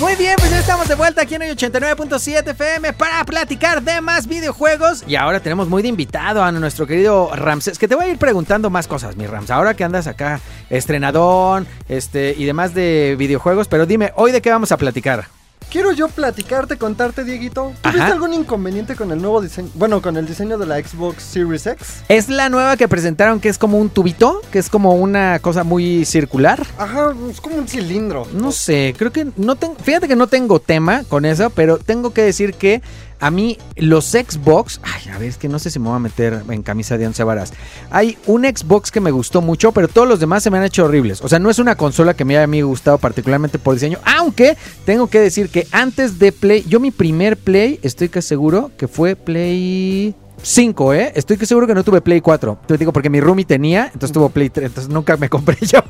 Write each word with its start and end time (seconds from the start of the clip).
Muy 0.00 0.14
bien, 0.14 0.34
pues 0.36 0.50
ya 0.50 0.58
estamos 0.58 0.88
de 0.88 0.94
vuelta 0.94 1.22
aquí 1.22 1.36
en 1.36 1.42
hoy 1.42 1.48
89.7 1.48 2.50
FM 2.50 2.92
para 2.92 3.24
platicar 3.24 3.82
de 3.82 4.02
más 4.02 4.26
videojuegos. 4.26 5.02
Y 5.06 5.16
ahora 5.16 5.40
tenemos 5.40 5.68
muy 5.68 5.82
de 5.82 5.88
invitado 5.88 6.44
a 6.44 6.52
nuestro 6.52 6.86
querido 6.86 7.30
Ramses, 7.34 7.78
que 7.78 7.88
te 7.88 7.94
voy 7.94 8.04
a 8.04 8.08
ir 8.10 8.18
preguntando 8.18 8.68
más 8.68 8.88
cosas, 8.88 9.16
mi 9.16 9.26
Rams. 9.26 9.50
Ahora 9.50 9.72
que 9.72 9.84
andas 9.84 10.06
acá, 10.06 10.40
estrenadón, 10.68 11.66
este, 11.88 12.34
y 12.36 12.44
demás 12.44 12.74
de 12.74 13.16
videojuegos, 13.18 13.68
pero 13.68 13.86
dime, 13.86 14.12
¿hoy 14.16 14.32
de 14.32 14.42
qué 14.42 14.50
vamos 14.50 14.70
a 14.70 14.76
platicar? 14.76 15.28
Quiero 15.70 15.92
yo 15.92 16.08
platicarte, 16.08 16.76
contarte, 16.78 17.24
Dieguito. 17.24 17.72
¿Tuviste 17.82 18.00
Ajá. 18.02 18.12
algún 18.12 18.32
inconveniente 18.32 18.94
con 18.94 19.10
el 19.10 19.20
nuevo 19.20 19.40
diseño? 19.40 19.68
Bueno, 19.74 20.00
con 20.00 20.16
el 20.16 20.26
diseño 20.26 20.58
de 20.58 20.66
la 20.66 20.78
Xbox 20.78 21.22
Series 21.22 21.66
X. 21.66 22.02
Es 22.08 22.28
la 22.28 22.48
nueva 22.48 22.76
que 22.76 22.88
presentaron 22.88 23.40
que 23.40 23.48
es 23.48 23.58
como 23.58 23.78
un 23.78 23.90
tubito, 23.90 24.40
que 24.52 24.58
es 24.58 24.70
como 24.70 24.94
una 24.94 25.38
cosa 25.40 25.64
muy 25.64 26.04
circular. 26.04 26.64
Ajá, 26.78 27.12
es 27.30 27.40
como 27.40 27.56
un 27.56 27.68
cilindro. 27.68 28.26
No 28.32 28.52
sé, 28.52 28.94
creo 28.96 29.12
que 29.12 29.26
no 29.36 29.56
tengo, 29.56 29.74
fíjate 29.82 30.08
que 30.08 30.16
no 30.16 30.28
tengo 30.28 30.60
tema 30.60 31.02
con 31.04 31.24
eso, 31.24 31.50
pero 31.50 31.78
tengo 31.78 32.12
que 32.12 32.22
decir 32.22 32.54
que 32.54 32.80
a 33.20 33.30
mí 33.30 33.58
los 33.76 34.06
Xbox, 34.06 34.80
ay, 34.82 35.10
a 35.12 35.18
ver, 35.18 35.28
es 35.28 35.36
que 35.36 35.48
no 35.48 35.58
sé 35.58 35.70
si 35.70 35.78
me 35.78 35.88
voy 35.88 35.96
a 35.96 36.00
meter 36.00 36.42
en 36.48 36.62
camisa 36.62 36.98
de 36.98 37.06
once 37.06 37.22
varas. 37.24 37.52
Hay 37.90 38.18
un 38.26 38.44
Xbox 38.44 38.90
que 38.90 39.00
me 39.00 39.10
gustó 39.10 39.40
mucho, 39.40 39.72
pero 39.72 39.88
todos 39.88 40.08
los 40.08 40.20
demás 40.20 40.42
se 40.42 40.50
me 40.50 40.58
han 40.58 40.64
hecho 40.64 40.84
horribles. 40.84 41.20
O 41.22 41.28
sea, 41.28 41.38
no 41.38 41.50
es 41.50 41.58
una 41.58 41.76
consola 41.76 42.14
que 42.14 42.24
me 42.24 42.36
haya 42.36 42.46
gustado 42.62 42.98
particularmente 42.98 43.58
por 43.58 43.74
diseño, 43.74 43.98
aunque 44.04 44.56
tengo 44.84 45.08
que 45.08 45.20
decir 45.20 45.48
que 45.48 45.66
antes 45.72 46.18
de 46.18 46.32
Play, 46.32 46.64
yo 46.68 46.80
mi 46.80 46.90
primer 46.90 47.36
Play, 47.36 47.80
estoy 47.82 48.08
que 48.08 48.22
seguro 48.22 48.70
que 48.76 48.88
fue 48.88 49.16
Play 49.16 50.14
5, 50.42 50.94
¿eh? 50.94 51.12
Estoy 51.14 51.36
que 51.36 51.46
seguro 51.46 51.66
que 51.66 51.74
no 51.74 51.84
tuve 51.84 52.00
Play 52.00 52.20
4. 52.20 52.58
Te 52.66 52.78
digo 52.78 52.92
porque 52.92 53.10
mi 53.10 53.20
roomie 53.20 53.44
tenía, 53.44 53.86
entonces 53.86 54.12
tuvo 54.12 54.28
Play 54.28 54.50
3, 54.50 54.66
entonces 54.66 54.92
nunca 54.92 55.16
me 55.16 55.28
compré 55.28 55.56
yo. 55.66 55.80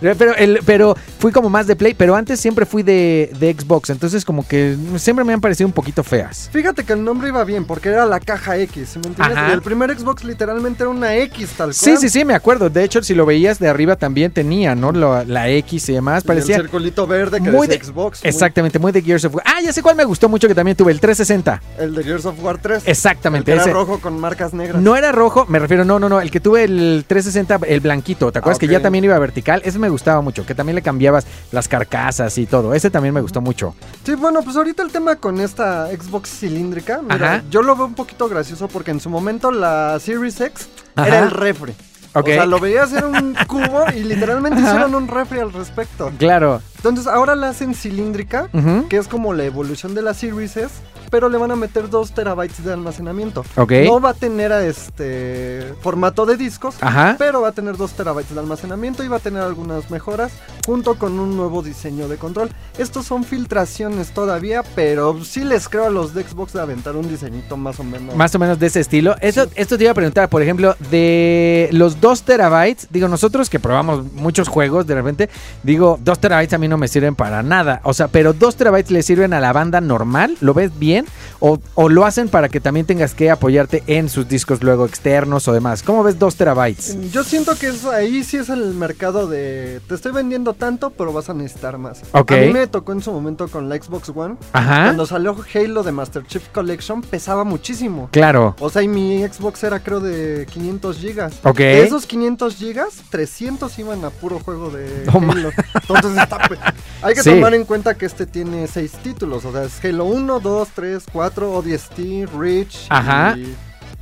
Pero, 0.00 0.34
el, 0.36 0.60
pero 0.64 0.96
fui 1.18 1.32
como 1.32 1.50
más 1.50 1.66
de 1.66 1.76
Play, 1.76 1.94
pero 1.94 2.14
antes 2.16 2.40
siempre 2.40 2.66
fui 2.66 2.82
de, 2.82 3.30
de 3.38 3.52
Xbox, 3.58 3.90
entonces 3.90 4.24
como 4.24 4.46
que 4.46 4.76
siempre 4.96 5.24
me 5.24 5.32
han 5.32 5.40
parecido 5.40 5.66
un 5.66 5.72
poquito 5.72 6.02
feas. 6.02 6.48
Fíjate 6.52 6.84
que 6.84 6.92
el 6.92 7.04
nombre 7.04 7.28
iba 7.28 7.42
bien 7.44 7.64
porque 7.64 7.88
era 7.88 8.06
la 8.06 8.20
caja 8.20 8.56
X, 8.58 8.90
¿sí 8.92 8.98
¿me 8.98 9.08
entiendes? 9.08 9.36
Ajá. 9.38 9.48
Y 9.50 9.52
el 9.52 9.62
primer 9.62 9.96
Xbox 9.98 10.24
literalmente 10.24 10.82
era 10.82 10.90
una 10.90 11.14
X 11.16 11.48
tal 11.56 11.66
cual. 11.68 11.74
Sí, 11.74 11.96
sí, 11.96 12.08
sí, 12.08 12.24
me 12.24 12.34
acuerdo. 12.34 12.70
De 12.70 12.84
hecho, 12.84 13.02
si 13.02 13.14
lo 13.14 13.26
veías 13.26 13.58
de 13.58 13.68
arriba 13.68 13.96
también 13.96 14.30
tenía, 14.32 14.74
¿no? 14.74 14.92
Lo- 14.92 15.24
la 15.24 15.48
X 15.48 15.88
y 15.88 15.92
demás. 15.92 16.24
Y 16.24 16.26
Parecía 16.26 16.56
el 16.56 16.62
circulito 16.62 17.06
verde 17.06 17.40
que 17.42 17.50
muy 17.50 17.66
de- 17.66 17.82
Xbox. 17.82 18.22
muy- 18.22 18.28
exactamente, 18.28 18.78
muy 18.78 18.92
de 18.92 19.02
Gears 19.02 19.24
of 19.24 19.34
War. 19.36 19.44
Ah, 19.46 19.60
ya 19.62 19.72
sé 19.72 19.82
cuál 19.82 19.96
me 19.96 20.04
gustó 20.04 20.28
mucho 20.28 20.48
que 20.48 20.54
también 20.54 20.76
tuve, 20.76 20.92
el 20.92 21.00
360. 21.00 21.60
el 21.78 21.94
de 21.94 22.04
Gears 22.04 22.24
of 22.26 22.34
War 22.42 22.58
3. 22.58 22.82
Exactamente, 22.86 23.52
El 23.52 23.58
que 23.58 23.60
ese. 23.62 23.70
era 23.70 23.78
rojo 23.80 24.00
con 24.00 24.18
marcas 24.18 24.52
negras. 24.54 24.80
No 24.82 24.96
era 24.96 25.12
rojo, 25.12 25.46
me 25.48 25.58
refiero, 25.58 25.84
no, 25.84 25.98
no, 25.98 26.08
no, 26.08 26.20
el 26.20 26.30
que 26.30 26.40
tuve 26.40 26.64
el 26.64 27.04
360, 27.06 27.60
el 27.66 27.80
blanquito, 27.80 28.30
¿te 28.32 28.38
acuerdas 28.38 28.58
Ah, 28.58 28.60
que 28.60 28.68
ya 28.68 28.80
también 28.80 29.04
iba 29.04 29.18
vertical? 29.18 29.62
Ese 29.64 29.78
me 29.84 29.90
gustaba 29.90 30.20
mucho, 30.22 30.46
que 30.46 30.54
también 30.54 30.74
le 30.76 30.82
cambiabas 30.82 31.26
las 31.52 31.68
carcasas 31.68 32.36
y 32.38 32.46
todo. 32.46 32.72
Ese 32.74 32.90
también 32.90 33.14
me 33.14 33.20
gustó 33.20 33.40
mucho. 33.40 33.74
Sí, 34.04 34.14
bueno, 34.14 34.42
pues 34.42 34.56
ahorita 34.56 34.82
el 34.82 34.90
tema 34.90 35.16
con 35.16 35.40
esta 35.40 35.88
Xbox 35.88 36.30
cilíndrica, 36.30 37.00
mira, 37.02 37.42
yo 37.50 37.62
lo 37.62 37.76
veo 37.76 37.86
un 37.86 37.94
poquito 37.94 38.28
gracioso 38.28 38.68
porque 38.68 38.90
en 38.90 39.00
su 39.00 39.10
momento 39.10 39.50
la 39.50 39.98
Series 40.00 40.40
X 40.40 40.68
Ajá. 40.96 41.08
era 41.08 41.18
el 41.20 41.30
refri. 41.30 41.74
O 42.16 42.22
sea, 42.22 42.46
lo 42.46 42.60
veías 42.60 42.92
era 42.92 43.08
un 43.08 43.34
cubo 43.48 43.86
y 43.94 44.04
literalmente 44.04 44.60
Ajá. 44.60 44.68
hicieron 44.68 44.94
un 44.94 45.08
refri 45.08 45.40
al 45.40 45.52
respecto. 45.52 46.12
Claro. 46.16 46.62
Entonces 46.76 47.06
ahora 47.08 47.34
la 47.34 47.48
hacen 47.48 47.74
cilíndrica, 47.74 48.48
que 48.88 48.96
es 48.96 49.08
como 49.08 49.34
la 49.34 49.44
evolución 49.44 49.94
de 49.94 50.02
la 50.02 50.14
Series 50.14 50.56
S, 50.56 50.70
pero 51.10 51.28
le 51.28 51.38
van 51.38 51.50
a 51.50 51.56
meter 51.56 51.88
2 51.90 52.12
terabytes 52.12 52.64
de 52.64 52.72
almacenamiento. 52.72 53.44
Ok. 53.56 53.72
No 53.84 54.00
va 54.00 54.10
a 54.10 54.14
tener 54.14 54.52
este 54.52 55.74
formato 55.80 56.26
de 56.26 56.36
discos, 56.36 56.76
Ajá. 56.80 57.16
pero 57.18 57.40
va 57.40 57.48
a 57.48 57.52
tener 57.52 57.76
2 57.76 57.92
terabytes 57.92 58.34
de 58.34 58.40
almacenamiento 58.40 59.04
y 59.04 59.08
va 59.08 59.16
a 59.16 59.20
tener 59.20 59.42
algunas 59.42 59.90
mejoras 59.90 60.32
junto 60.64 60.98
con 60.98 61.18
un 61.18 61.36
nuevo 61.36 61.62
diseño 61.62 62.08
de 62.08 62.16
control. 62.16 62.50
Estos 62.78 63.06
son 63.06 63.24
filtraciones 63.24 64.12
todavía, 64.12 64.62
pero 64.74 65.22
sí 65.24 65.44
les 65.44 65.68
creo 65.68 65.86
a 65.86 65.90
los 65.90 66.14
de 66.14 66.24
Xbox 66.24 66.52
de 66.52 66.60
aventar 66.60 66.96
un 66.96 67.08
diseñito 67.08 67.56
más 67.56 67.78
o 67.80 67.84
menos. 67.84 68.16
Más 68.16 68.34
o 68.34 68.38
menos 68.38 68.58
de 68.58 68.66
ese 68.66 68.80
estilo. 68.80 69.14
Eso, 69.20 69.46
Esto 69.54 69.76
te 69.76 69.84
iba 69.84 69.92
a 69.92 69.94
preguntar, 69.94 70.28
por 70.28 70.42
ejemplo, 70.42 70.76
de 70.90 71.68
los 71.72 72.00
2 72.00 72.22
terabytes, 72.22 72.88
digo, 72.90 73.08
nosotros 73.08 73.50
que 73.50 73.60
probamos 73.60 74.12
muchos 74.12 74.48
juegos, 74.48 74.86
de 74.86 74.94
repente, 74.94 75.28
digo, 75.62 75.98
2 76.02 76.18
terabytes 76.18 76.54
a 76.54 76.58
mí 76.58 76.68
no 76.68 76.78
me 76.78 76.88
sirven 76.88 77.14
para 77.14 77.42
nada. 77.42 77.80
O 77.84 77.92
sea, 77.92 78.08
pero 78.08 78.32
2 78.32 78.56
terabytes 78.56 78.90
le 78.90 79.02
sirven 79.02 79.34
a 79.34 79.40
la 79.40 79.52
banda 79.52 79.80
normal, 79.80 80.36
¿lo 80.40 80.54
ves 80.54 80.76
bien? 80.78 81.06
O, 81.40 81.58
o 81.74 81.88
lo 81.88 82.06
hacen 82.06 82.28
para 82.28 82.48
que 82.48 82.60
también 82.60 82.86
tengas 82.86 83.14
que 83.14 83.30
apoyarte 83.30 83.82
en 83.86 84.08
sus 84.08 84.28
discos 84.28 84.62
luego 84.62 84.86
externos 84.86 85.46
o 85.46 85.52
demás. 85.52 85.82
¿Cómo 85.82 86.02
ves 86.02 86.18
2 86.18 86.36
terabytes? 86.36 87.12
Yo 87.12 87.22
siento 87.22 87.54
que 87.56 87.68
es, 87.68 87.84
ahí 87.84 88.24
sí 88.24 88.38
es 88.38 88.48
el 88.48 88.74
mercado 88.74 89.26
de 89.26 89.80
te 89.86 89.94
estoy 89.94 90.12
vendiendo 90.12 90.53
tanto, 90.54 90.90
pero 90.90 91.12
vas 91.12 91.28
a 91.28 91.34
necesitar 91.34 91.78
más. 91.78 92.02
A 92.12 92.22
mí 92.22 92.52
me 92.52 92.66
tocó 92.66 92.92
en 92.92 93.02
su 93.02 93.12
momento 93.12 93.48
con 93.48 93.68
la 93.68 93.76
Xbox 93.76 94.10
One. 94.14 94.36
Ajá. 94.52 94.84
Cuando 94.84 95.06
salió 95.06 95.36
Halo 95.54 95.82
de 95.82 95.92
Master 95.92 96.24
Chief 96.26 96.46
Collection 96.48 97.02
pesaba 97.02 97.44
muchísimo. 97.44 98.08
Claro. 98.12 98.56
O 98.60 98.70
sea, 98.70 98.82
y 98.82 98.88
mi 98.88 99.22
Xbox 99.26 99.62
era 99.64 99.80
creo 99.80 100.00
de 100.00 100.46
500 100.50 100.96
gigas. 100.98 101.34
Ok. 101.42 101.58
De 101.58 101.82
esos 101.84 102.06
500 102.06 102.56
gigas, 102.56 103.02
300 103.10 103.78
iban 103.78 104.04
a 104.04 104.10
puro 104.10 104.38
juego 104.40 104.70
de 104.70 105.04
ma- 105.20 105.32
Halo. 105.32 105.50
Entonces 105.74 106.16
está 106.22 106.38
hay 107.02 107.14
que 107.14 107.22
Sí. 107.22 107.30
tomar 107.30 107.54
en 107.54 107.64
cuenta 107.64 107.94
que 107.94 108.06
este 108.06 108.26
tiene 108.26 108.66
6 108.66 108.92
títulos. 109.02 109.44
O 109.44 109.52
sea, 109.52 109.64
es 109.64 109.84
Halo 109.84 110.04
1, 110.06 110.40
2, 110.40 110.68
3, 110.74 111.04
4, 111.12 111.52
ODST, 111.52 112.26
Reach. 112.38 112.86
Ajá. 112.90 113.36
Y 113.36 113.54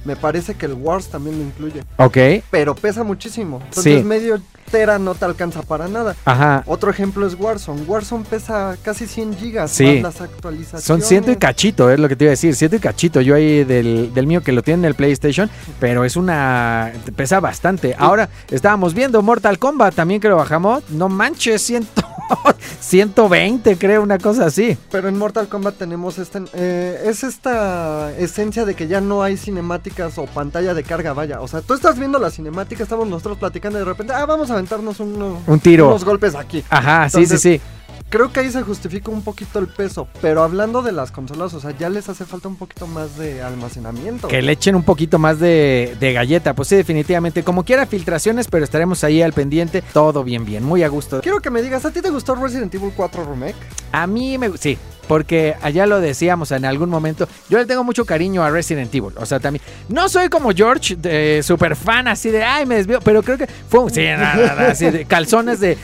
me 0.05 0.17
parece 0.17 0.55
que 0.55 0.67
el 0.67 0.75
Wars 0.75 1.09
también 1.09 1.39
lo 1.39 1.45
incluye. 1.45 1.83
Ok. 1.97 2.45
Pero 2.51 2.75
pesa 2.75 3.03
muchísimo. 3.05 3.61
Entonces 3.65 3.99
Sí. 4.01 4.05
medio 4.05 4.41
tera 4.71 4.99
no 4.99 5.15
te 5.15 5.25
alcanza 5.27 5.61
para 5.63 5.87
nada. 5.87 6.17
Ajá. 6.25 6.63
Otro 6.67 6.91
ejemplo 6.91 7.27
es 7.27 7.35
Warzone. 7.39 7.83
Warzone 7.83 8.25
pesa 8.25 8.77
casi 8.83 9.07
100 9.07 9.37
gigas. 9.37 9.71
Sí. 9.71 10.01
Más 10.03 10.15
las 10.15 10.21
actualizaciones. 10.23 10.85
Son 10.85 11.03
ciento 11.03 11.31
y 11.31 11.37
cachito, 11.37 11.91
es 11.91 12.01
lo 12.01 12.09
que 12.09 12.17
te 12.17 12.25
iba 12.25 12.31
a 12.31 12.33
decir. 12.33 12.55
Ciento 12.55 12.77
y 12.77 12.81
cachito. 12.81 13.21
Yo 13.21 13.35
ahí 13.35 13.65
del, 13.65 14.13
del 14.15 14.27
mío 14.27 14.43
que 14.43 14.51
lo 14.53 14.63
tiene 14.63 14.81
en 14.81 14.85
el 14.87 14.95
PlayStation, 14.95 15.51
pero 15.79 16.05
es 16.05 16.17
una. 16.17 16.91
pesa 17.17 17.39
bastante. 17.41 17.95
Ahora 17.99 18.31
estábamos 18.51 18.95
viendo 18.95 19.21
Mortal 19.21 19.59
Kombat 19.59 19.95
también 19.95 20.21
que 20.23 20.29
lo 20.29 20.37
bajamos. 20.37 20.89
No 20.91 21.09
manches, 21.11 21.61
ciento, 21.63 22.03
120, 22.81 23.77
creo, 23.79 24.03
una 24.03 24.19
cosa 24.19 24.47
así. 24.47 24.77
Pero 24.91 25.09
en 25.09 25.17
Mortal 25.19 25.49
Kombat 25.49 25.77
tenemos 25.77 26.19
este, 26.19 26.41
eh, 26.55 27.03
es 27.07 27.23
esta 27.25 28.13
esencia 28.19 28.65
de 28.65 28.75
que 28.75 28.87
ya 28.89 29.01
no 29.01 29.23
hay 29.23 29.37
cinemáticas 29.37 30.19
o 30.19 30.27
pantalla 30.27 30.75
de 30.75 30.83
carga, 30.83 31.13
vaya. 31.13 31.41
O 31.41 31.49
sea, 31.49 31.61
tú 31.63 31.75
estás 31.75 31.99
viendo 31.99 32.19
la 32.19 32.31
cinemática, 32.31 32.83
estamos 32.83 33.09
nosotros 33.09 33.39
platicando 33.39 33.79
y 33.79 33.81
de 33.81 33.87
repente, 33.87 34.13
ah, 34.13 34.27
vamos 34.27 34.51
a 34.51 34.55
aventarnos 34.55 35.01
uno- 35.01 35.41
Un 35.47 35.61
tiro. 35.61 35.89
unos 35.89 36.05
golpes 36.05 36.35
aquí. 36.35 36.63
Ajá, 36.71 37.09
sí, 37.09 37.27
sí, 37.27 37.39
sí. 37.39 37.61
Creo 38.09 38.33
que 38.33 38.41
ahí 38.41 38.51
se 38.51 38.63
justifica 38.63 39.11
un 39.11 39.23
poquito 39.23 39.59
el 39.59 39.69
peso, 39.69 40.09
pero 40.21 40.43
hablando 40.43 40.83
de 40.83 40.93
las 40.93 41.11
consolas, 41.11 41.55
o 41.55 41.61
sea, 41.61 41.71
ya 41.77 41.89
les 41.89 42.09
hace 42.09 42.25
falta 42.25 42.49
un 42.49 42.57
poquito 42.57 42.87
más 42.87 43.17
de 43.17 43.43
almacenamiento. 43.43 44.29
Que 44.29 44.43
le 44.43 44.53
echen 44.53 44.75
un 44.75 44.83
poquito 44.83 45.19
más 45.19 45.39
de, 45.39 45.97
de 45.99 46.13
galleta. 46.13 46.55
Pues 46.55 46.69
sí, 46.69 46.77
definitivamente. 46.77 47.43
Como 47.43 47.65
quiera, 47.65 47.87
filtraciones, 47.87 48.49
pero 48.49 48.65
estaremos 48.65 49.03
ahí 49.05 49.23
al 49.23 49.33
pendiente. 49.33 49.83
Todo 49.93 50.25
bien, 50.25 50.45
bien. 50.45 50.63
Muy 50.65 50.83
a 50.83 50.89
gusto. 50.89 51.21
Quiero 51.21 51.41
que 51.41 51.51
me 51.51 51.63
digas, 51.63 51.85
¿a 51.85 51.91
ti 51.91 52.03
te 52.03 52.11
gustó 52.11 52.35
Resident 52.35 52.75
Evil 52.75 52.93
4 52.95 53.25
Remake? 53.25 53.57
A 53.93 54.07
mí 54.07 54.39
me 54.39 54.57
sí, 54.59 54.79
porque 55.13 55.55
allá 55.61 55.85
lo 55.85 56.01
decíamos 56.01 56.53
en 56.53 56.65
algún 56.65 56.89
momento. 56.89 57.29
Yo 57.51 57.59
le 57.59 57.67
tengo 57.67 57.85
mucho 57.85 58.07
cariño 58.07 58.43
a 58.43 58.49
Resident 58.49 58.95
Evil. 58.95 59.13
O 59.19 59.27
sea, 59.27 59.41
también. 59.41 59.63
No 59.91 60.09
soy 60.09 60.31
como 60.31 60.53
George, 60.53 61.43
super 61.43 61.77
fan 61.77 62.09
así 62.09 62.31
de 62.31 62.43
ay, 62.43 62.65
me 62.65 62.77
desvío. 62.77 62.99
Pero 63.03 63.23
creo 63.23 63.37
que 63.37 63.47
fue 63.47 63.81
un. 63.81 63.91
Sí, 63.91 64.01
nada, 64.07 64.55
nada, 64.57 64.73
de 64.73 65.05
calzones 65.05 65.61
de. 65.61 65.77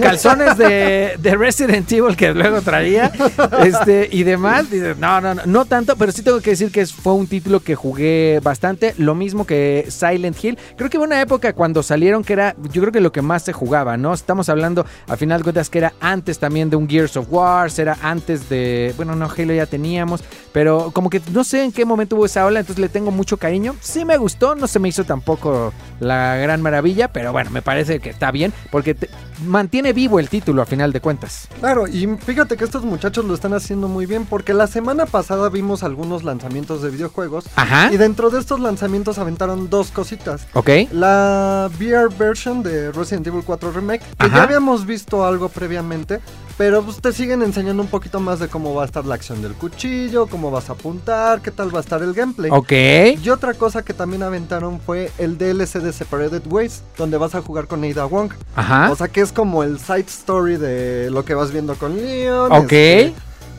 calzones 0.00 0.56
de, 0.56 1.16
de 1.18 1.34
Resident 1.34 1.90
Evil 1.90 2.14
que 2.14 2.32
luego 2.32 2.60
traía. 2.62 3.10
Este, 3.64 4.08
y 4.12 4.22
demás. 4.22 4.66
No, 5.00 5.20
no, 5.20 5.34
no, 5.34 5.42
no 5.44 5.64
tanto, 5.64 5.96
pero 5.96 6.12
sí 6.12 6.22
tengo 6.22 6.40
que 6.40 6.50
decir 6.50 6.70
que 6.70 6.86
fue 6.86 7.14
un 7.14 7.26
título 7.26 7.58
que 7.58 7.74
jugué 7.74 8.38
bastante. 8.40 8.94
Lo 8.98 9.16
mismo 9.16 9.46
que 9.46 9.86
Silent 9.88 10.44
Hill. 10.44 10.58
Creo 10.76 10.90
que 10.90 10.98
hubo 10.98 11.04
una 11.04 11.20
época 11.20 11.54
cuando 11.54 11.82
salieron 11.82 12.22
que 12.22 12.34
era. 12.34 12.54
Yo 12.70 12.82
creo 12.82 12.92
que 12.92 13.00
lo 13.00 13.10
que 13.10 13.22
más 13.22 13.42
se 13.42 13.52
jugaba, 13.52 13.96
¿no? 13.96 14.14
Estamos 14.14 14.48
hablando, 14.48 14.86
a 15.08 15.16
final 15.16 15.40
de 15.40 15.42
cuentas, 15.42 15.70
que 15.70 15.78
era 15.78 15.92
antes 16.00 16.38
también 16.38 16.70
de 16.70 16.76
un 16.76 16.88
Gears 16.88 17.16
of 17.16 17.26
Wars, 17.30 17.80
era 17.80 17.98
antes 18.00 18.48
de. 18.48 18.75
Bueno, 18.96 19.14
no, 19.16 19.26
Halo 19.30 19.52
ya 19.54 19.66
teníamos, 19.66 20.22
pero 20.52 20.90
como 20.92 21.10
que 21.10 21.20
no 21.32 21.44
sé 21.44 21.64
en 21.64 21.72
qué 21.72 21.84
momento 21.84 22.16
hubo 22.16 22.26
esa 22.26 22.44
ola, 22.46 22.60
entonces 22.60 22.80
le 22.80 22.88
tengo 22.88 23.10
mucho 23.10 23.36
cariño. 23.36 23.74
Sí 23.80 24.04
me 24.04 24.16
gustó, 24.16 24.54
no 24.54 24.66
se 24.66 24.78
me 24.78 24.88
hizo 24.88 25.04
tampoco 25.04 25.72
la 26.00 26.36
gran 26.36 26.62
maravilla, 26.62 27.08
pero 27.08 27.32
bueno, 27.32 27.50
me 27.50 27.62
parece 27.62 28.00
que 28.00 28.10
está 28.10 28.30
bien, 28.30 28.52
porque 28.70 28.94
te- 28.94 29.08
mantiene 29.44 29.92
vivo 29.92 30.18
el 30.18 30.28
título 30.28 30.62
a 30.62 30.66
final 30.66 30.92
de 30.92 31.00
cuentas. 31.00 31.48
Claro, 31.60 31.86
y 31.86 32.06
fíjate 32.06 32.56
que 32.56 32.64
estos 32.64 32.84
muchachos 32.84 33.24
lo 33.24 33.34
están 33.34 33.52
haciendo 33.54 33.88
muy 33.88 34.06
bien 34.06 34.24
porque 34.26 34.54
la 34.54 34.66
semana 34.66 35.06
pasada 35.06 35.48
vimos 35.48 35.82
algunos 35.82 36.24
lanzamientos 36.24 36.82
de 36.82 36.90
videojuegos 36.90 37.46
Ajá. 37.56 37.92
y 37.92 37.96
dentro 37.96 38.30
de 38.30 38.40
estos 38.40 38.60
lanzamientos 38.60 39.18
aventaron 39.18 39.68
dos 39.70 39.90
cositas. 39.90 40.46
Ok. 40.54 40.70
La 40.92 41.70
VR 41.78 42.08
version 42.16 42.62
de 42.62 42.92
Resident 42.92 43.26
Evil 43.26 43.42
4 43.44 43.72
Remake, 43.72 44.04
que 44.18 44.26
Ajá. 44.26 44.36
ya 44.36 44.42
habíamos 44.44 44.86
visto 44.86 45.24
algo 45.24 45.48
previamente, 45.48 46.20
pero 46.56 46.82
pues 46.82 47.00
te 47.00 47.12
siguen 47.12 47.42
enseñando 47.42 47.82
un 47.82 47.88
poquito 47.88 48.18
más 48.20 48.38
de 48.38 48.48
cómo 48.48 48.74
va 48.74 48.82
a 48.82 48.86
estar 48.86 49.04
la 49.04 49.14
acción 49.14 49.42
del 49.42 49.52
cuchillo, 49.54 50.26
cómo 50.26 50.50
vas 50.50 50.70
a 50.70 50.72
apuntar, 50.72 51.42
qué 51.42 51.50
tal 51.50 51.74
va 51.74 51.78
a 51.80 51.82
estar 51.82 52.02
el 52.02 52.14
gameplay. 52.14 52.50
Ok. 52.50 52.72
Y 53.22 53.28
otra 53.28 53.54
cosa 53.54 53.84
que 53.84 53.92
también 53.92 54.22
aventaron 54.22 54.80
fue 54.80 55.10
el 55.18 55.36
DLC 55.36 55.80
de 55.80 55.92
Separated 55.92 56.42
Ways, 56.46 56.82
donde 56.96 57.18
vas 57.18 57.34
a 57.34 57.42
jugar 57.42 57.66
con 57.66 57.84
Ada 57.84 58.06
Wong. 58.06 58.32
Ajá. 58.54 58.90
O 58.90 58.96
sea 58.96 59.08
que 59.08 59.25
es 59.26 59.32
como 59.32 59.62
el 59.62 59.78
side 59.78 60.06
story 60.08 60.56
de 60.56 61.10
lo 61.10 61.24
que 61.24 61.34
vas 61.34 61.52
viendo 61.52 61.74
con 61.74 61.96
Leon. 61.96 62.50
Ok. 62.52 62.72
este, 62.72 63.14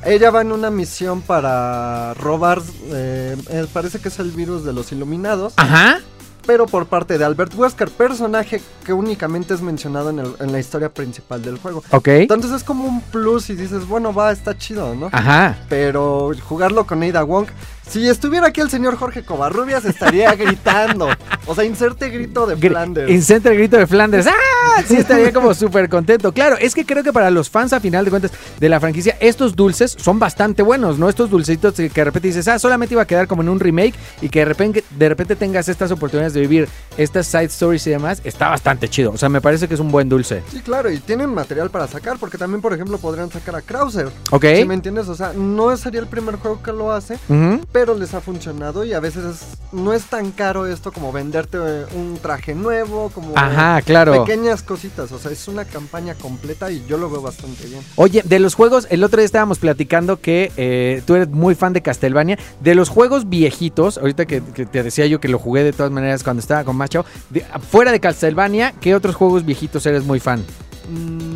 ella 0.06 0.32
va 0.32 0.42
en 0.42 0.52
una 0.52 0.70
misión 0.72 1.22
para 1.22 2.14
robar, 2.16 2.62
eh, 2.86 3.36
eh, 3.50 3.66
parece 3.74 4.00
que 4.00 4.10
es 4.10 4.20
el 4.20 4.32
virus 4.32 4.64
de 4.64 4.72
los 4.74 4.92
iluminados, 4.92 5.54
Ajá. 5.58 6.00
pero 6.46 6.66
por 6.68 6.86
parte 6.86 7.18
de 7.18 7.26
Albert 7.26 7.54
Wesker, 7.56 7.90
personaje 7.90 8.62
que 8.86 8.94
únicamente 8.94 9.54
es 9.54 9.62
mencionado 9.62 10.12
en, 10.12 10.20
el- 10.20 10.36
en 10.40 10.52
la 10.52 10.60
historia 10.60 10.90
principal 10.94 11.42
del 11.42 11.58
juego. 11.58 11.84
Ok. 11.92 12.08
Entonces 12.10 12.52
es 12.52 12.64
como 12.64 12.86
un 12.86 13.02
plus 13.02 13.50
y 13.50 13.56
dices, 13.56 13.88
bueno, 13.88 14.14
va, 14.14 14.32
está 14.32 14.58
chido, 14.58 14.96
¿no? 14.96 15.10
Ajá. 15.12 15.58
Pero 15.68 16.32
jugarlo 16.48 16.86
con 16.88 17.04
Ada 17.04 17.24
Wong. 17.24 17.48
Si 17.90 18.08
estuviera 18.08 18.48
aquí 18.48 18.60
el 18.62 18.70
señor 18.70 18.98
Jorge 18.98 19.24
Covarrubias 19.24 19.86
estaría 19.86 20.34
gritando. 20.36 21.08
O 21.46 21.56
sea, 21.56 21.64
inserte 21.64 22.10
grito 22.10 22.46
de 22.46 22.58
Gr- 22.58 22.70
Flanders. 22.70 23.10
Inserte 23.10 23.50
el 23.50 23.56
grito 23.58 23.78
de 23.78 23.88
Flanders. 23.88 24.28
¡Ah! 24.28 24.84
Sí, 24.86 24.98
estaría 24.98 25.32
como 25.32 25.54
súper 25.54 25.88
contento. 25.90 26.32
Claro, 26.34 26.58
es 26.60 26.76
que 26.76 26.86
creo 26.86 27.02
que 27.04 27.14
para 27.14 27.32
los 27.32 27.50
fans, 27.50 27.72
a 27.74 27.80
final 27.80 28.04
de 28.06 28.12
cuentas, 28.12 28.32
de 28.60 28.70
la 28.70 28.80
franquicia, 28.80 29.16
estos 29.22 29.56
dulces 29.56 29.96
son 29.98 30.20
bastante 30.20 30.62
buenos, 30.62 31.00
¿no? 31.00 31.08
Estos 31.10 31.30
dulcitos 31.30 31.74
que 31.76 31.88
de 31.90 32.04
repente 32.04 32.28
dices, 32.28 32.48
ah, 32.50 32.60
solamente 32.60 32.94
iba 32.94 33.02
a 33.02 33.08
quedar 33.08 33.28
como 33.28 33.42
en 33.42 33.50
un 33.50 33.60
remake 33.60 33.96
y 34.22 34.30
que 34.30 34.40
de 34.40 34.46
repente, 34.46 34.84
de 34.92 35.10
repente 35.10 35.36
tengas 35.38 35.70
estas 35.70 35.90
oportunidades 35.92 36.34
de 36.34 36.42
vivir 36.42 36.68
estas 36.98 37.26
side 37.28 37.46
stories 37.46 37.88
y 37.88 37.92
demás, 37.92 38.22
está 38.26 38.50
bastante 38.50 38.90
chido. 38.90 39.12
O 39.12 39.18
sea, 39.18 39.30
me 39.30 39.40
parece 39.42 39.68
que 39.68 39.74
es 39.76 39.80
un 39.80 39.90
buen 39.92 40.10
dulce. 40.10 40.44
Sí, 40.52 40.60
claro, 40.60 40.92
y 40.92 41.00
tienen 41.00 41.34
material 41.34 41.70
para 41.70 41.88
sacar, 41.88 42.18
porque 42.20 42.38
también, 42.38 42.62
por 42.62 42.74
ejemplo, 42.74 42.98
podrían 42.98 43.32
sacar 43.32 43.56
a 43.56 43.62
Krauser. 43.62 44.10
¿Ok? 44.32 44.46
¿Sí 44.58 44.66
me 44.66 44.74
entiendes? 44.74 45.08
O 45.08 45.16
sea, 45.16 45.32
no 45.34 45.76
sería 45.78 46.02
el 46.02 46.08
primer 46.08 46.36
juego 46.36 46.62
que 46.62 46.74
lo 46.74 46.92
hace, 46.92 47.18
pero 47.72 47.77
les 47.86 48.14
ha 48.16 48.22
funcionado 48.22 48.84
y 48.84 48.94
a 48.94 49.00
veces 49.00 49.24
es- 49.26 49.42
no 49.72 49.94
es 49.94 50.06
tan 50.06 50.32
caro 50.32 50.66
esto 50.66 50.92
como 50.92 51.12
venderte 51.12 51.58
eh, 51.62 51.86
un 51.96 52.18
traje 52.22 52.56
nuevo, 52.56 53.10
como 53.14 53.34
Ajá, 53.38 53.82
claro. 53.82 54.24
pequeñas 54.24 54.64
cositas. 54.64 55.12
O 55.12 55.20
sea, 55.20 55.32
es 55.32 55.48
una 55.48 55.66
campaña 55.66 56.16
completa 56.16 56.72
y 56.72 56.84
yo 56.88 56.98
lo 56.98 57.10
veo 57.10 57.22
bastante 57.22 57.66
bien. 57.68 57.82
Oye, 57.96 58.24
de 58.26 58.40
los 58.40 58.56
juegos, 58.56 58.88
el 58.90 59.04
otro 59.04 59.18
día 59.20 59.26
estábamos 59.26 59.60
platicando 59.60 60.20
que 60.20 60.52
eh, 60.58 61.04
tú 61.06 61.16
eres 61.16 61.30
muy 61.30 61.54
fan 61.56 61.74
de 61.74 61.82
Castlevania. 61.82 62.40
De 62.62 62.74
los 62.76 62.90
juegos 62.90 63.30
viejitos, 63.30 63.98
ahorita 64.00 64.26
que, 64.26 64.42
que 64.42 64.66
te 64.66 64.82
decía 64.84 65.06
yo 65.06 65.20
que 65.20 65.28
lo 65.28 65.38
jugué 65.38 65.64
de 65.64 65.74
todas 65.74 65.92
maneras 65.92 66.24
cuando 66.24 66.40
estaba 66.40 66.64
con 66.64 66.76
Macho, 66.76 67.06
de- 67.30 67.46
fuera 67.70 67.92
de 67.92 68.00
Castlevania, 68.00 68.74
¿qué 68.82 68.96
otros 68.96 69.16
juegos 69.16 69.46
viejitos 69.46 69.86
eres 69.86 70.04
muy 70.04 70.20
fan? 70.20 70.44
Mm, 70.90 71.27